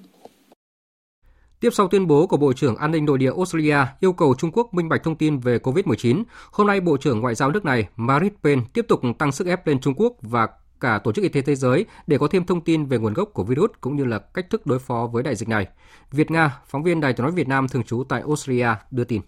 [1.62, 4.50] Tiếp sau tuyên bố của Bộ trưởng An ninh Nội địa Australia yêu cầu Trung
[4.52, 7.88] Quốc minh bạch thông tin về COVID-19, hôm nay Bộ trưởng Ngoại giao nước này
[7.96, 10.48] Marit Pen tiếp tục tăng sức ép lên Trung Quốc và
[10.80, 13.30] cả Tổ chức Y tế Thế giới để có thêm thông tin về nguồn gốc
[13.32, 15.66] của virus cũng như là cách thức đối phó với đại dịch này.
[16.10, 19.20] Việt Nga, phóng viên Đài tiếng nói Việt Nam thường trú tại Australia đưa tin.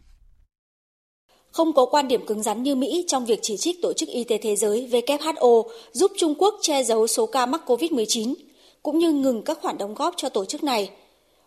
[1.50, 4.24] không có quan điểm cứng rắn như Mỹ trong việc chỉ trích Tổ chức Y
[4.24, 5.62] tế Thế giới WHO
[5.92, 8.34] giúp Trung Quốc che giấu số ca mắc COVID-19,
[8.82, 10.90] cũng như ngừng các khoản đóng góp cho tổ chức này.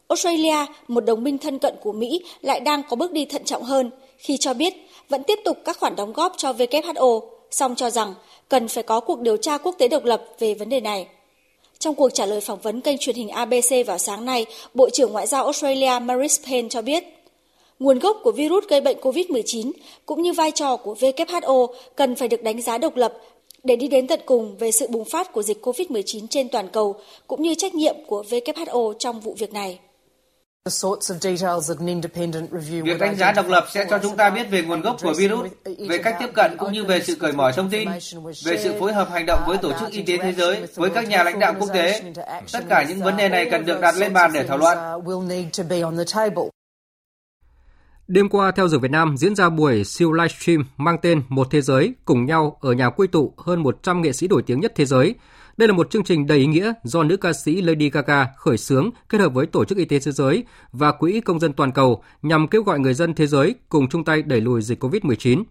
[0.08, 3.64] Australia, một đồng minh thân cận của Mỹ, lại đang có bước đi thận trọng
[3.64, 4.74] hơn khi cho biết
[5.10, 8.14] vẫn tiếp tục các khoản đóng góp cho WHO, song cho rằng
[8.50, 11.08] cần phải có cuộc điều tra quốc tế độc lập về vấn đề này.
[11.80, 15.12] Trong cuộc trả lời phỏng vấn kênh truyền hình ABC vào sáng nay, Bộ trưởng
[15.12, 17.04] Ngoại giao Australia Marise Payne cho biết,
[17.80, 19.72] nguồn gốc của virus gây bệnh COVID-19
[20.06, 23.14] cũng như vai trò của WHO cần phải được đánh giá độc lập
[23.64, 26.96] để đi đến tận cùng về sự bùng phát của dịch COVID-19 trên toàn cầu
[27.28, 29.80] cũng như trách nhiệm của WHO trong vụ việc này.
[32.84, 35.52] Việc đánh giá độc lập sẽ cho chúng ta biết về nguồn gốc của virus,
[35.90, 37.90] về cách tiếp cận cũng như về sự cởi mở thông tin,
[38.46, 41.08] về sự phối hợp hành động với Tổ chức Y tế Thế giới, với các
[41.08, 42.02] nhà lãnh đạo quốc tế.
[42.54, 44.78] Tất cả những vấn đề này cần được đặt lên bàn để thảo luận.
[48.08, 51.62] Đêm qua, theo giờ Việt Nam, diễn ra buổi siêu livestream mang tên Một Thế
[51.62, 54.86] Giới cùng nhau ở nhà quy tụ hơn 100 nghệ sĩ nổi tiếng nhất thế
[54.86, 55.16] giới.
[55.58, 58.58] Đây là một chương trình đầy ý nghĩa do nữ ca sĩ Lady Gaga khởi
[58.58, 61.72] xướng kết hợp với Tổ chức Y tế Thế giới và Quỹ Công dân Toàn
[61.72, 65.44] cầu nhằm kêu gọi người dân thế giới cùng chung tay đẩy lùi dịch COVID-19.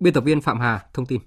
[0.00, 1.20] Biên tập viên Phạm Hà thông tin.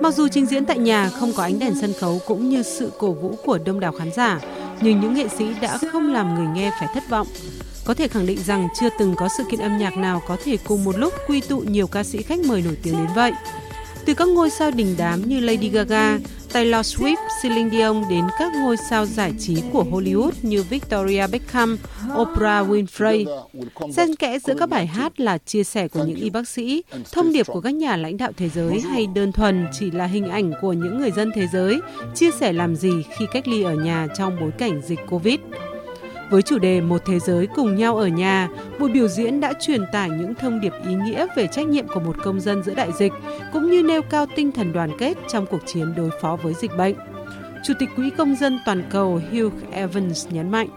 [0.00, 2.92] Mặc dù trình diễn tại nhà không có ánh đèn sân khấu cũng như sự
[2.98, 4.40] cổ vũ của đông đảo khán giả,
[4.80, 7.26] nhưng những nghệ sĩ đã không làm người nghe phải thất vọng.
[7.86, 10.56] Có thể khẳng định rằng chưa từng có sự kiện âm nhạc nào có thể
[10.64, 13.32] cùng một lúc quy tụ nhiều ca sĩ khách mời nổi tiếng đến vậy.
[14.08, 16.18] Từ các ngôi sao đình đám như Lady Gaga,
[16.52, 21.78] Taylor Swift, Celine Dion đến các ngôi sao giải trí của Hollywood như Victoria Beckham,
[22.14, 23.42] Oprah Winfrey.
[23.96, 26.82] Xen kẽ giữa các bài hát là chia sẻ của những y bác sĩ,
[27.12, 30.28] thông điệp của các nhà lãnh đạo thế giới hay đơn thuần chỉ là hình
[30.28, 31.80] ảnh của những người dân thế giới
[32.14, 35.38] chia sẻ làm gì khi cách ly ở nhà trong bối cảnh dịch Covid.
[36.30, 38.48] Với chủ đề Một Thế giới cùng nhau ở nhà,
[38.78, 42.00] buổi biểu diễn đã truyền tải những thông điệp ý nghĩa về trách nhiệm của
[42.00, 43.12] một công dân giữa đại dịch,
[43.52, 46.70] cũng như nêu cao tinh thần đoàn kết trong cuộc chiến đối phó với dịch
[46.78, 46.94] bệnh.
[47.64, 50.68] Chủ tịch Quỹ Công dân Toàn cầu Hugh Evans nhấn mạnh.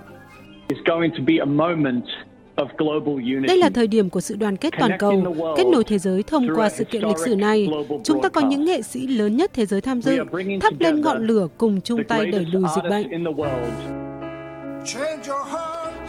[3.47, 6.47] Đây là thời điểm của sự đoàn kết toàn cầu, kết nối thế giới thông
[6.55, 7.67] qua sự kiện lịch sử này.
[8.03, 10.17] Chúng ta có những nghệ sĩ lớn nhất thế giới tham dự,
[10.61, 13.23] thắp lên ngọn lửa cùng chung tay đẩy lùi dịch bệnh.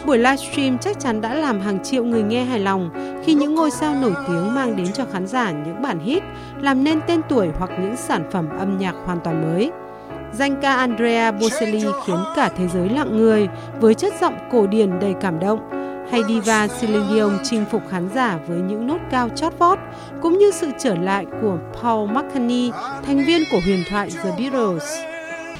[0.07, 2.91] Buổi livestream chắc chắn đã làm hàng triệu người nghe hài lòng
[3.25, 6.23] khi những ngôi sao nổi tiếng mang đến cho khán giả những bản hit,
[6.61, 9.71] làm nên tên tuổi hoặc những sản phẩm âm nhạc hoàn toàn mới.
[10.33, 13.49] Danh ca Andrea Bocelli khiến cả thế giới lặng người
[13.81, 15.61] với chất giọng cổ điển đầy cảm động,
[16.11, 19.79] hay diva Celine Dion chinh phục khán giả với những nốt cao chót vót,
[20.23, 22.71] cũng như sự trở lại của Paul McCartney,
[23.07, 25.12] thành viên của huyền thoại The Beatles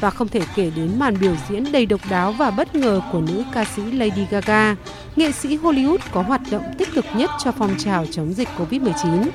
[0.03, 3.21] và không thể kể đến màn biểu diễn đầy độc đáo và bất ngờ của
[3.21, 4.77] nữ ca sĩ Lady Gaga,
[5.17, 9.27] nghệ sĩ Hollywood có hoạt động tích cực nhất cho phong trào chống dịch COVID-19.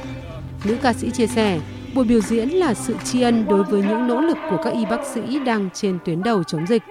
[0.66, 1.60] Nữ ca sĩ chia sẻ,
[1.96, 4.86] buổi biểu diễn là sự tri ân đối với những nỗ lực của các y
[4.86, 6.84] bác sĩ đang trên tuyến đầu chống dịch.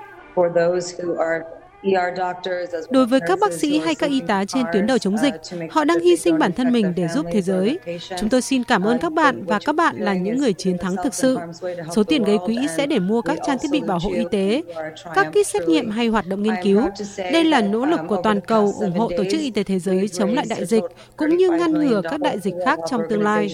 [2.90, 5.34] Đối với các bác sĩ hay các y tá trên tuyến đầu chống dịch,
[5.70, 7.78] họ đang hy sinh bản thân mình để giúp thế giới.
[8.18, 10.96] Chúng tôi xin cảm ơn các bạn và các bạn là những người chiến thắng
[11.04, 11.38] thực sự.
[11.94, 14.62] Số tiền gây quỹ sẽ để mua các trang thiết bị bảo hộ y tế,
[15.14, 16.82] các kit xét nghiệm hay hoạt động nghiên cứu.
[17.16, 20.08] Đây là nỗ lực của toàn cầu ủng hộ Tổ chức Y tế Thế giới
[20.08, 20.84] chống lại đại dịch,
[21.16, 23.48] cũng như ngăn ngừa các đại dịch khác trong tương lai.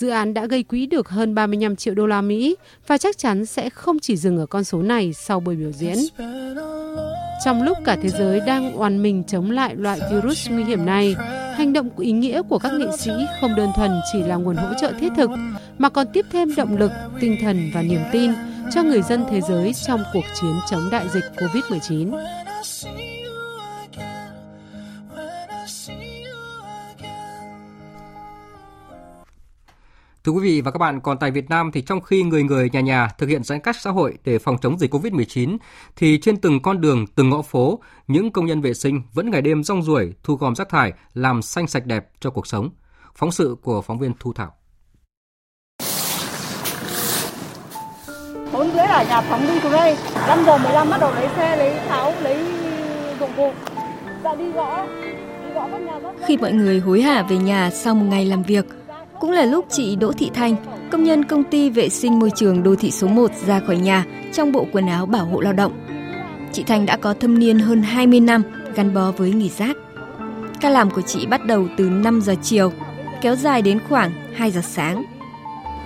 [0.00, 3.46] Dự án đã gây quỹ được hơn 35 triệu đô la Mỹ và chắc chắn
[3.46, 5.96] sẽ không chỉ dừng ở con số này sau buổi biểu diễn.
[7.44, 11.16] Trong lúc cả thế giới đang oàn mình chống lại loại virus nguy hiểm này,
[11.54, 14.68] hành động ý nghĩa của các nghệ sĩ không đơn thuần chỉ là nguồn hỗ
[14.80, 15.30] trợ thiết thực,
[15.78, 18.32] mà còn tiếp thêm động lực, tinh thần và niềm tin
[18.74, 22.24] cho người dân thế giới trong cuộc chiến chống đại dịch COVID-19.
[30.30, 32.70] Thưa quý vị và các bạn, còn tại Việt Nam thì trong khi người người
[32.72, 35.56] nhà nhà thực hiện giãn cách xã hội để phòng chống dịch COVID-19
[35.96, 39.42] thì trên từng con đường, từng ngõ phố, những công nhân vệ sinh vẫn ngày
[39.42, 42.70] đêm rong ruổi thu gom rác thải làm xanh sạch đẹp cho cuộc sống.
[43.16, 44.54] Phóng sự của phóng viên Thu Thảo.
[48.52, 49.96] Bốn rưỡi ở nhà phóng đi từ đây,
[50.28, 52.44] 5 giờ 15 bắt đầu lấy xe, lấy tháo, lấy
[53.20, 53.52] dụng cụ.
[54.24, 54.86] Dạ đi gõ,
[55.44, 58.42] đi gõ các nhà Khi mọi người hối hả về nhà sau một ngày làm
[58.42, 58.66] việc,
[59.20, 60.56] cũng là lúc chị Đỗ Thị Thanh,
[60.90, 64.04] công nhân công ty vệ sinh môi trường đô thị số 1 ra khỏi nhà
[64.32, 65.72] trong bộ quần áo bảo hộ lao động.
[66.52, 68.42] Chị Thanh đã có thâm niên hơn 20 năm
[68.74, 69.76] gắn bó với nghỉ rác.
[70.60, 72.72] Ca làm của chị bắt đầu từ 5 giờ chiều,
[73.20, 75.04] kéo dài đến khoảng 2 giờ sáng.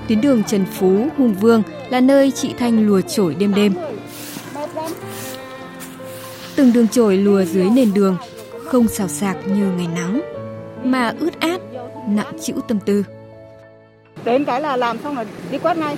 [0.08, 3.74] Tuyến đường Trần Phú, Hùng Vương là nơi chị Thanh lùa chổi đêm đêm.
[6.56, 8.16] Từng đường chổi lùa dưới nền đường,
[8.64, 10.20] không xào xạc như ngày nắng,
[10.84, 11.60] mà ướt át,
[12.08, 13.04] nặng chịu tâm tư.
[14.24, 15.96] Đến cái là làm xong là đi quét ngay.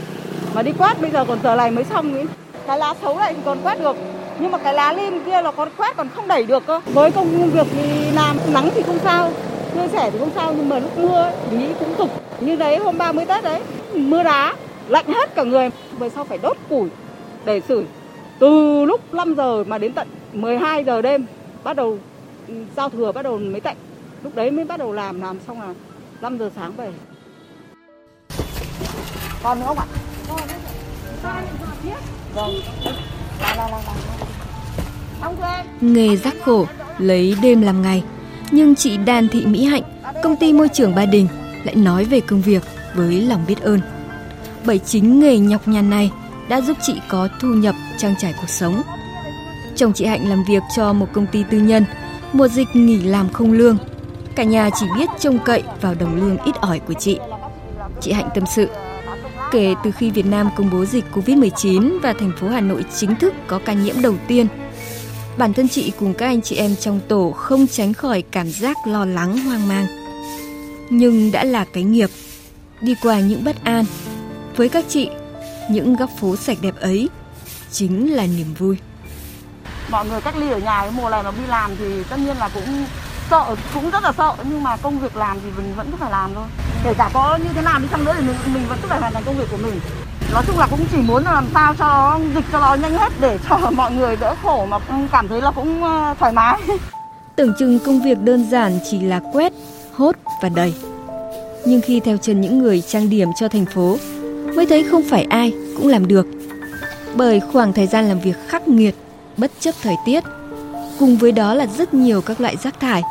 [0.54, 2.24] Mà đi quét bây giờ còn giờ này mới xong ý.
[2.66, 3.96] Cái lá xấu này thì còn quét được.
[4.38, 6.80] Nhưng mà cái lá lim kia là còn quét còn không đẩy được cơ.
[6.86, 9.30] Với công việc thì làm nắng thì không sao,
[9.76, 12.10] mưa rẻ thì không sao nhưng mà lúc mưa thì cũng tục.
[12.40, 13.60] Như đấy hôm 30 Tết đấy,
[13.94, 14.54] mưa đá,
[14.88, 15.70] lạnh hết cả người.
[15.98, 16.88] Về sau phải đốt củi
[17.44, 17.84] để sưởi.
[18.38, 21.26] Từ lúc 5 giờ mà đến tận 12 giờ đêm
[21.64, 21.98] bắt đầu
[22.48, 23.76] ừ, giao thừa bắt đầu mới tạnh.
[24.22, 25.74] Lúc đấy mới bắt đầu làm làm xong là
[26.20, 26.88] 5 giờ sáng về.
[29.46, 29.86] Còn nữa không ạ?
[35.80, 36.66] Nghề rắc khổ,
[36.98, 38.02] lấy đêm làm ngày.
[38.50, 39.82] Nhưng chị Đan Thị Mỹ Hạnh,
[40.22, 41.28] công ty môi trường Ba Đình
[41.64, 42.62] lại nói về công việc
[42.94, 43.80] với lòng biết ơn.
[44.64, 46.10] Bởi chính nghề nhọc nhằn này
[46.48, 48.82] đã giúp chị có thu nhập trang trải cuộc sống.
[49.76, 51.84] Chồng chị Hạnh làm việc cho một công ty tư nhân,
[52.32, 53.78] mùa dịch nghỉ làm không lương.
[54.34, 57.18] Cả nhà chỉ biết trông cậy vào đồng lương ít ỏi của chị.
[58.00, 58.68] Chị Hạnh tâm sự,
[59.50, 63.16] kể từ khi Việt Nam công bố dịch Covid-19 và thành phố Hà Nội chính
[63.16, 64.46] thức có ca nhiễm đầu tiên,
[65.36, 68.76] bản thân chị cùng các anh chị em trong tổ không tránh khỏi cảm giác
[68.86, 69.86] lo lắng hoang mang.
[70.90, 72.10] Nhưng đã là cái nghiệp,
[72.80, 73.84] đi qua những bất an,
[74.56, 75.08] với các chị,
[75.70, 77.08] những góc phố sạch đẹp ấy
[77.70, 78.76] chính là niềm vui.
[79.90, 82.36] Mọi người cách ly ở nhà cái mùa này mà đi làm thì tất nhiên
[82.36, 82.84] là cũng
[83.30, 86.10] sợ, cũng rất là sợ nhưng mà công việc làm thì mình vẫn cứ phải
[86.10, 86.65] làm thôi.
[86.86, 89.00] Kể cả có như thế nào đi chăng nữa thì mình, mình vẫn cứ phải
[89.00, 89.80] hoàn thành công việc của mình.
[90.32, 93.38] Nói chung là cũng chỉ muốn làm sao cho dịch cho nó nhanh hết để
[93.48, 94.78] cho mọi người đỡ khổ mà
[95.12, 96.60] cảm thấy là cũng ờ, thoải mái.
[97.36, 99.52] Tưởng chừng công việc đơn giản chỉ là quét,
[99.94, 100.74] hốt và đầy.
[101.64, 103.96] Nhưng khi theo chân những người trang điểm cho thành phố,
[104.56, 106.26] mới thấy không phải ai cũng làm được.
[107.14, 108.94] Bởi khoảng thời gian làm việc khắc nghiệt,
[109.36, 110.24] bất chấp thời tiết,
[110.98, 113.02] cùng với đó là rất nhiều các loại rác thải,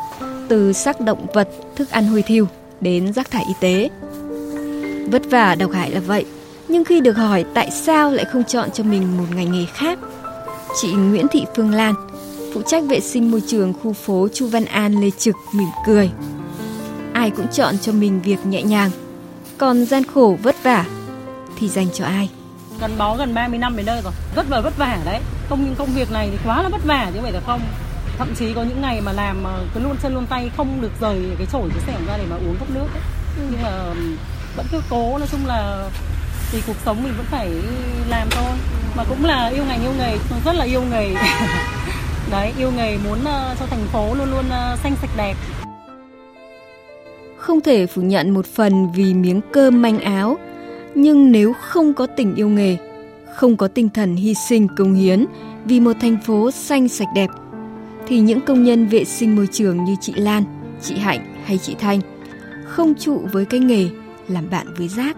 [0.48, 2.46] từ xác động vật, thức ăn hôi thiêu
[2.80, 3.90] đến rác thải y tế.
[5.10, 6.24] Vất vả độc hại là vậy,
[6.68, 9.98] nhưng khi được hỏi tại sao lại không chọn cho mình một ngành nghề khác,
[10.80, 11.94] chị Nguyễn Thị Phương Lan,
[12.54, 16.10] phụ trách vệ sinh môi trường khu phố Chu Văn An Lê Trực mỉm cười.
[17.12, 18.90] Ai cũng chọn cho mình việc nhẹ nhàng,
[19.58, 20.84] còn gian khổ vất vả
[21.58, 22.30] thì dành cho ai?
[22.80, 25.20] Gắn bó gần 30 năm đến đây rồi, rất là vất vả đấy.
[25.48, 27.60] Công công việc này thì quá là vất vả chứ vậy là không.
[28.18, 29.44] Thậm chí có những ngày mà làm
[29.74, 32.36] cứ luôn chân luôn tay không được rời cái chổi cái xẻng ra để mà
[32.36, 33.02] uống cốc nước ấy.
[33.38, 33.42] Ừ.
[33.50, 33.94] Nhưng mà
[34.56, 35.90] vẫn cứ cố nói chung là
[36.52, 37.50] thì cuộc sống mình vẫn phải
[38.08, 38.52] làm thôi
[38.96, 41.14] mà cũng là yêu ngành yêu nghề rất là yêu nghề
[42.30, 45.34] đấy yêu nghề muốn uh, cho thành phố luôn luôn uh, xanh sạch đẹp
[47.36, 50.38] không thể phủ nhận một phần vì miếng cơm manh áo
[50.94, 52.76] nhưng nếu không có tình yêu nghề
[53.34, 55.24] không có tinh thần hy sinh công hiến
[55.64, 57.30] vì một thành phố xanh sạch đẹp
[58.06, 60.44] thì những công nhân vệ sinh môi trường như chị Lan,
[60.82, 62.00] chị Hạnh hay chị Thanh
[62.64, 63.88] không trụ với cái nghề
[64.28, 65.16] làm bạn với rác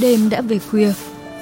[0.00, 0.92] Đêm đã về khuya,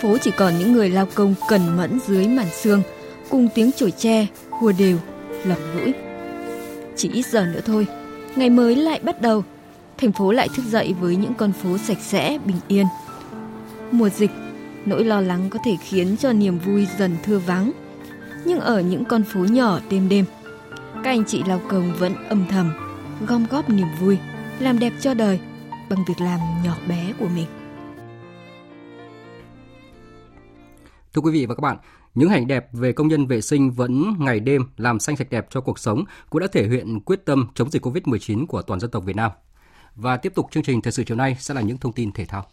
[0.03, 2.83] phố chỉ còn những người lao công cần mẫn dưới màn sương,
[3.31, 4.99] cùng tiếng chổi tre, hùa đều,
[5.45, 5.93] lầm lũi.
[6.97, 7.87] Chỉ ít giờ nữa thôi,
[8.37, 9.45] ngày mới lại bắt đầu.
[9.99, 12.87] Thành phố lại thức dậy với những con phố sạch sẽ, bình yên.
[13.91, 14.31] Mùa dịch,
[14.87, 17.73] nỗi lo lắng có thể khiến cho niềm vui dần thưa vắng.
[18.45, 20.25] Nhưng ở những con phố nhỏ đêm đêm,
[20.95, 22.73] các anh chị lao công vẫn âm thầm,
[23.27, 24.19] gom góp niềm vui,
[24.59, 25.41] làm đẹp cho đời
[25.91, 27.47] bằng việc làm nhỏ bé của mình.
[31.15, 31.77] Thưa quý vị và các bạn,
[32.15, 35.47] những hành đẹp về công nhân vệ sinh vẫn ngày đêm làm xanh sạch đẹp
[35.51, 38.91] cho cuộc sống cũng đã thể hiện quyết tâm chống dịch COVID-19 của toàn dân
[38.91, 39.31] tộc Việt Nam.
[39.95, 42.25] Và tiếp tục chương trình thời sự chiều nay sẽ là những thông tin thể
[42.25, 42.47] thao.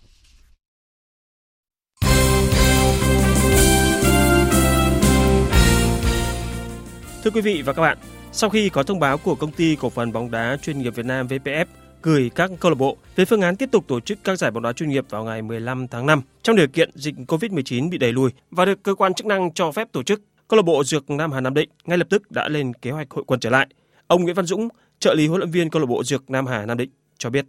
[7.30, 7.98] Thưa quý vị và các bạn,
[8.32, 11.06] sau khi có thông báo của công ty cổ phần bóng đá chuyên nghiệp Việt
[11.06, 11.66] Nam VPF
[12.02, 14.64] gửi các câu lạc bộ về phương án tiếp tục tổ chức các giải bóng
[14.64, 18.14] đá chuyên nghiệp vào ngày 15 tháng 5 trong điều kiện dịch COVID-19 bị đẩy
[18.14, 20.22] lùi và được cơ quan chức năng cho phép tổ chức.
[20.48, 23.12] Câu lạc bộ Dược Nam Hà Nam Định ngay lập tức đã lên kế hoạch
[23.12, 23.68] hội quân trở lại.
[24.08, 24.68] Ông Nguyễn Văn Dũng,
[25.00, 27.46] trợ lý huấn luyện viên câu lạc bộ Dược Nam Hà Nam Định cho biết.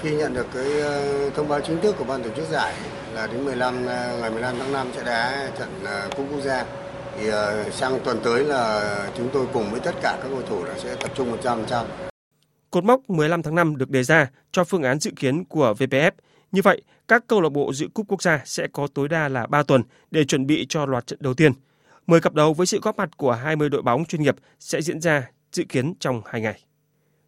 [0.00, 2.74] Khi nhận được cái ờ, thông báo chính thức của ban tổ chức giải
[3.14, 6.64] là đến 15 ờ, ngày 15 tháng 5 sẽ đá trận ờ, cúp quốc gia
[7.18, 10.64] thì ờ, sang tuần tới là chúng tôi cùng với tất cả các cầu thủ
[10.64, 11.84] là sẽ tập trung 100%.
[12.70, 16.10] Cột mốc 15 tháng 5 được đề ra cho phương án dự kiến của VPF.
[16.52, 19.46] Như vậy, các câu lạc bộ dự cúp quốc gia sẽ có tối đa là
[19.46, 21.52] 3 tuần để chuẩn bị cho loạt trận đầu tiên.
[22.06, 25.00] 10 cặp đấu với sự góp mặt của 20 đội bóng chuyên nghiệp sẽ diễn
[25.00, 26.60] ra dự kiến trong 2 ngày.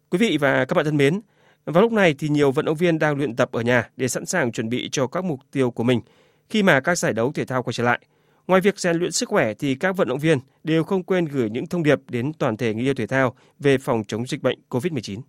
[0.09, 1.21] Quý vị và các bạn thân mến,
[1.65, 4.25] vào lúc này thì nhiều vận động viên đang luyện tập ở nhà để sẵn
[4.25, 6.01] sàng chuẩn bị cho các mục tiêu của mình
[6.49, 7.99] khi mà các giải đấu thể thao quay trở lại.
[8.47, 11.49] Ngoài việc rèn luyện sức khỏe thì các vận động viên đều không quên gửi
[11.49, 14.59] những thông điệp đến toàn thể người yêu thể thao về phòng chống dịch bệnh
[14.69, 15.21] COVID-19.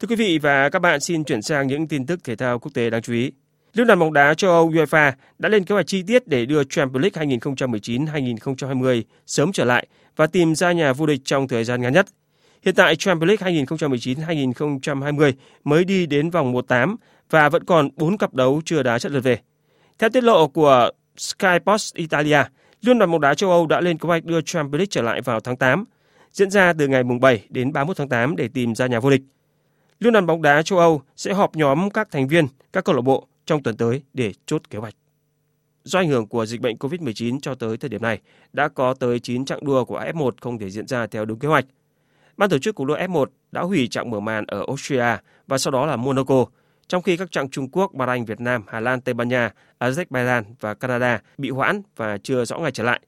[0.00, 2.74] Thưa quý vị và các bạn, xin chuyển sang những tin tức thể thao quốc
[2.74, 3.32] tế đáng chú ý.
[3.72, 6.64] Liên đoàn bóng đá châu Âu UEFA đã lên kế hoạch chi tiết để đưa
[6.64, 9.86] Champions League 2019-2020 sớm trở lại
[10.16, 12.06] và tìm ra nhà vô địch trong thời gian ngắn nhất.
[12.62, 15.32] Hiện tại Champions League 2019-2020
[15.64, 16.96] mới đi đến vòng 1/8
[17.30, 19.38] và vẫn còn 4 cặp đấu chưa đá trận lượt về.
[19.98, 22.42] Theo tiết lộ của Sky Sports Italia,
[22.80, 25.20] Liên đoàn bóng đá châu Âu đã lên kế hoạch đưa Champions League trở lại
[25.20, 25.84] vào tháng 8,
[26.32, 29.22] diễn ra từ ngày 7 đến 31 tháng 8 để tìm ra nhà vô địch.
[30.00, 33.02] Liên đoàn bóng đá châu Âu sẽ họp nhóm các thành viên, các câu lạc
[33.02, 34.94] bộ trong tuần tới để chốt kế hoạch.
[35.84, 38.18] Do ảnh hưởng của dịch bệnh COVID-19 cho tới thời điểm này,
[38.52, 41.48] đã có tới 9 chặng đua của F1 không thể diễn ra theo đúng kế
[41.48, 41.64] hoạch.
[42.38, 45.16] Ban tổ chức cuộc đua F1 đã hủy chặng mở màn ở Austria
[45.46, 46.44] và sau đó là Monaco,
[46.88, 50.42] trong khi các chặng Trung Quốc, Bahrain, Việt Nam, Hà Lan, Tây Ban Nha, Azerbaijan
[50.60, 53.00] và Canada bị hoãn và chưa rõ ngày trở lại.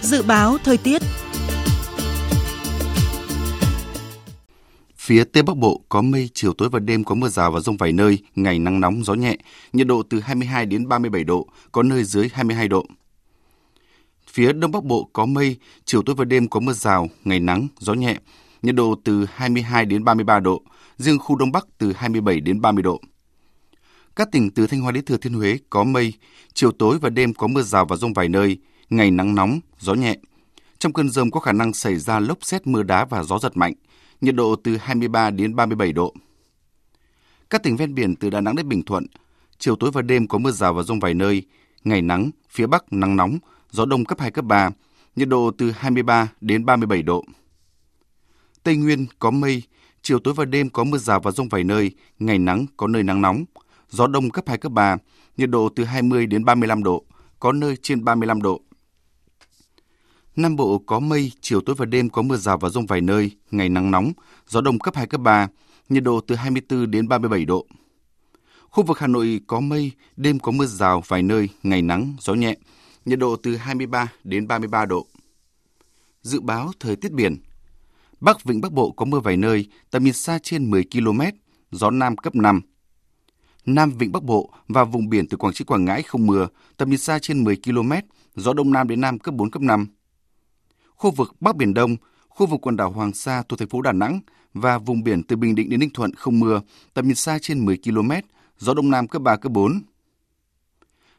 [0.00, 1.02] Dự báo thời tiết
[4.96, 7.76] Phía Tây Bắc Bộ có mây, chiều tối và đêm có mưa rào và rông
[7.76, 9.36] vài nơi, ngày nắng nóng, gió nhẹ,
[9.72, 12.86] nhiệt độ từ 22 đến 37 độ, có nơi dưới 22 độ.
[14.38, 17.68] Phía Đông Bắc Bộ có mây, chiều tối và đêm có mưa rào, ngày nắng,
[17.78, 18.18] gió nhẹ,
[18.62, 20.62] nhiệt độ từ 22 đến 33 độ,
[20.96, 23.00] riêng khu Đông Bắc từ 27 đến 30 độ.
[24.16, 26.12] Các tỉnh từ Thanh Hóa đến Thừa Thiên Huế có mây,
[26.54, 28.58] chiều tối và đêm có mưa rào và rông vài nơi,
[28.90, 30.16] ngày nắng nóng, gió nhẹ.
[30.78, 33.56] Trong cơn rông có khả năng xảy ra lốc xét mưa đá và gió giật
[33.56, 33.74] mạnh,
[34.20, 36.14] nhiệt độ từ 23 đến 37 độ.
[37.50, 39.06] Các tỉnh ven biển từ Đà Nẵng đến Bình Thuận,
[39.58, 41.42] chiều tối và đêm có mưa rào và rông vài nơi,
[41.84, 43.38] ngày nắng, phía Bắc nắng nóng,
[43.70, 44.70] gió đông cấp 2, cấp 3,
[45.16, 47.24] nhiệt độ từ 23 đến 37 độ.
[48.62, 49.62] Tây Nguyên có mây,
[50.02, 53.02] chiều tối và đêm có mưa rào và rông vài nơi, ngày nắng có nơi
[53.02, 53.44] nắng nóng,
[53.90, 54.96] gió đông cấp 2, cấp 3,
[55.36, 57.04] nhiệt độ từ 20 đến 35 độ,
[57.40, 58.60] có nơi trên 35 độ.
[60.36, 63.30] Nam Bộ có mây, chiều tối và đêm có mưa rào và rông vài nơi,
[63.50, 64.12] ngày nắng nóng,
[64.46, 65.48] gió đông cấp 2, cấp 3,
[65.88, 67.66] nhiệt độ từ 24 đến 37 độ.
[68.70, 72.34] Khu vực Hà Nội có mây, đêm có mưa rào vài nơi, ngày nắng, gió
[72.34, 72.56] nhẹ,
[73.08, 75.06] nhiệt độ từ 23 đến 33 độ.
[76.22, 77.36] Dự báo thời tiết biển.
[78.20, 81.20] Bắc Vịnh Bắc Bộ có mưa vài nơi, tầm nhìn xa trên 10 km,
[81.70, 82.60] gió Nam cấp 5.
[83.66, 86.90] Nam Vịnh Bắc Bộ và vùng biển từ Quảng Trị Quảng Ngãi không mưa, tầm
[86.90, 87.92] nhìn xa trên 10 km,
[88.34, 89.86] gió Đông Nam đến Nam cấp 4, cấp 5
[90.98, 91.96] khu vực Bắc Biển Đông,
[92.28, 94.20] khu vực quần đảo Hoàng Sa thuộc thành phố Đà Nẵng
[94.54, 96.60] và vùng biển từ Bình Định đến Ninh Thuận không mưa,
[96.94, 98.10] tầm nhìn xa trên 10 km,
[98.58, 99.80] gió Đông Nam cấp 3, cấp 4.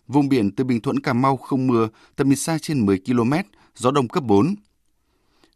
[0.10, 3.34] Vùng biển từ Bình Thuận Cà Mau không mưa, tầm nhìn xa trên 10 km,
[3.76, 4.56] gió Đông cấp 4.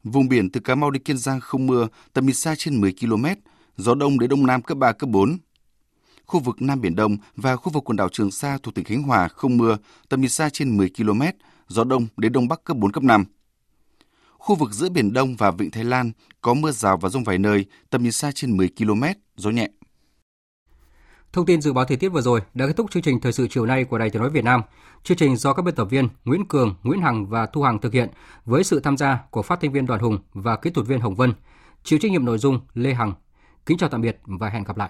[0.04, 2.93] Vùng biển từ Cà Mau đến Kiên Giang không mưa, tầm nhìn xa trên 10
[3.01, 3.26] km,
[3.78, 5.38] gió Đông đến Đông Nam cấp 3, cấp 4.
[6.26, 9.04] Khu vực Nam Biển Đông và khu vực quần đảo Trường Sa thuộc tỉnh Khánh
[9.04, 9.78] Hòa không mưa,
[10.10, 11.22] tầm nhìn xa trên 10 km,
[11.68, 13.26] gió Đông đến Đông Bắc cấp 4, cấp 5.
[14.32, 17.38] Khu vực giữa Biển Đông và Vịnh Thái Lan có mưa rào và rông vài
[17.38, 19.04] nơi, tầm nhìn xa trên 10 km,
[19.36, 19.70] gió nhẹ.
[21.34, 23.47] Thông tin dự báo thời tiết vừa rồi đã kết thúc chương trình thời sự
[23.47, 24.61] chiều nay của Đài Tiếng nói Việt Nam.
[25.03, 27.93] Chương trình do các biên tập viên Nguyễn Cường, Nguyễn Hằng và Thu Hằng thực
[27.93, 28.09] hiện
[28.45, 31.15] với sự tham gia của phát thanh viên Đoàn Hùng và kỹ thuật viên Hồng
[31.15, 31.34] Vân.
[31.84, 33.13] Chịu trách nhiệm nội dung Lê Hằng.
[33.65, 34.89] Kính chào tạm biệt và hẹn gặp lại.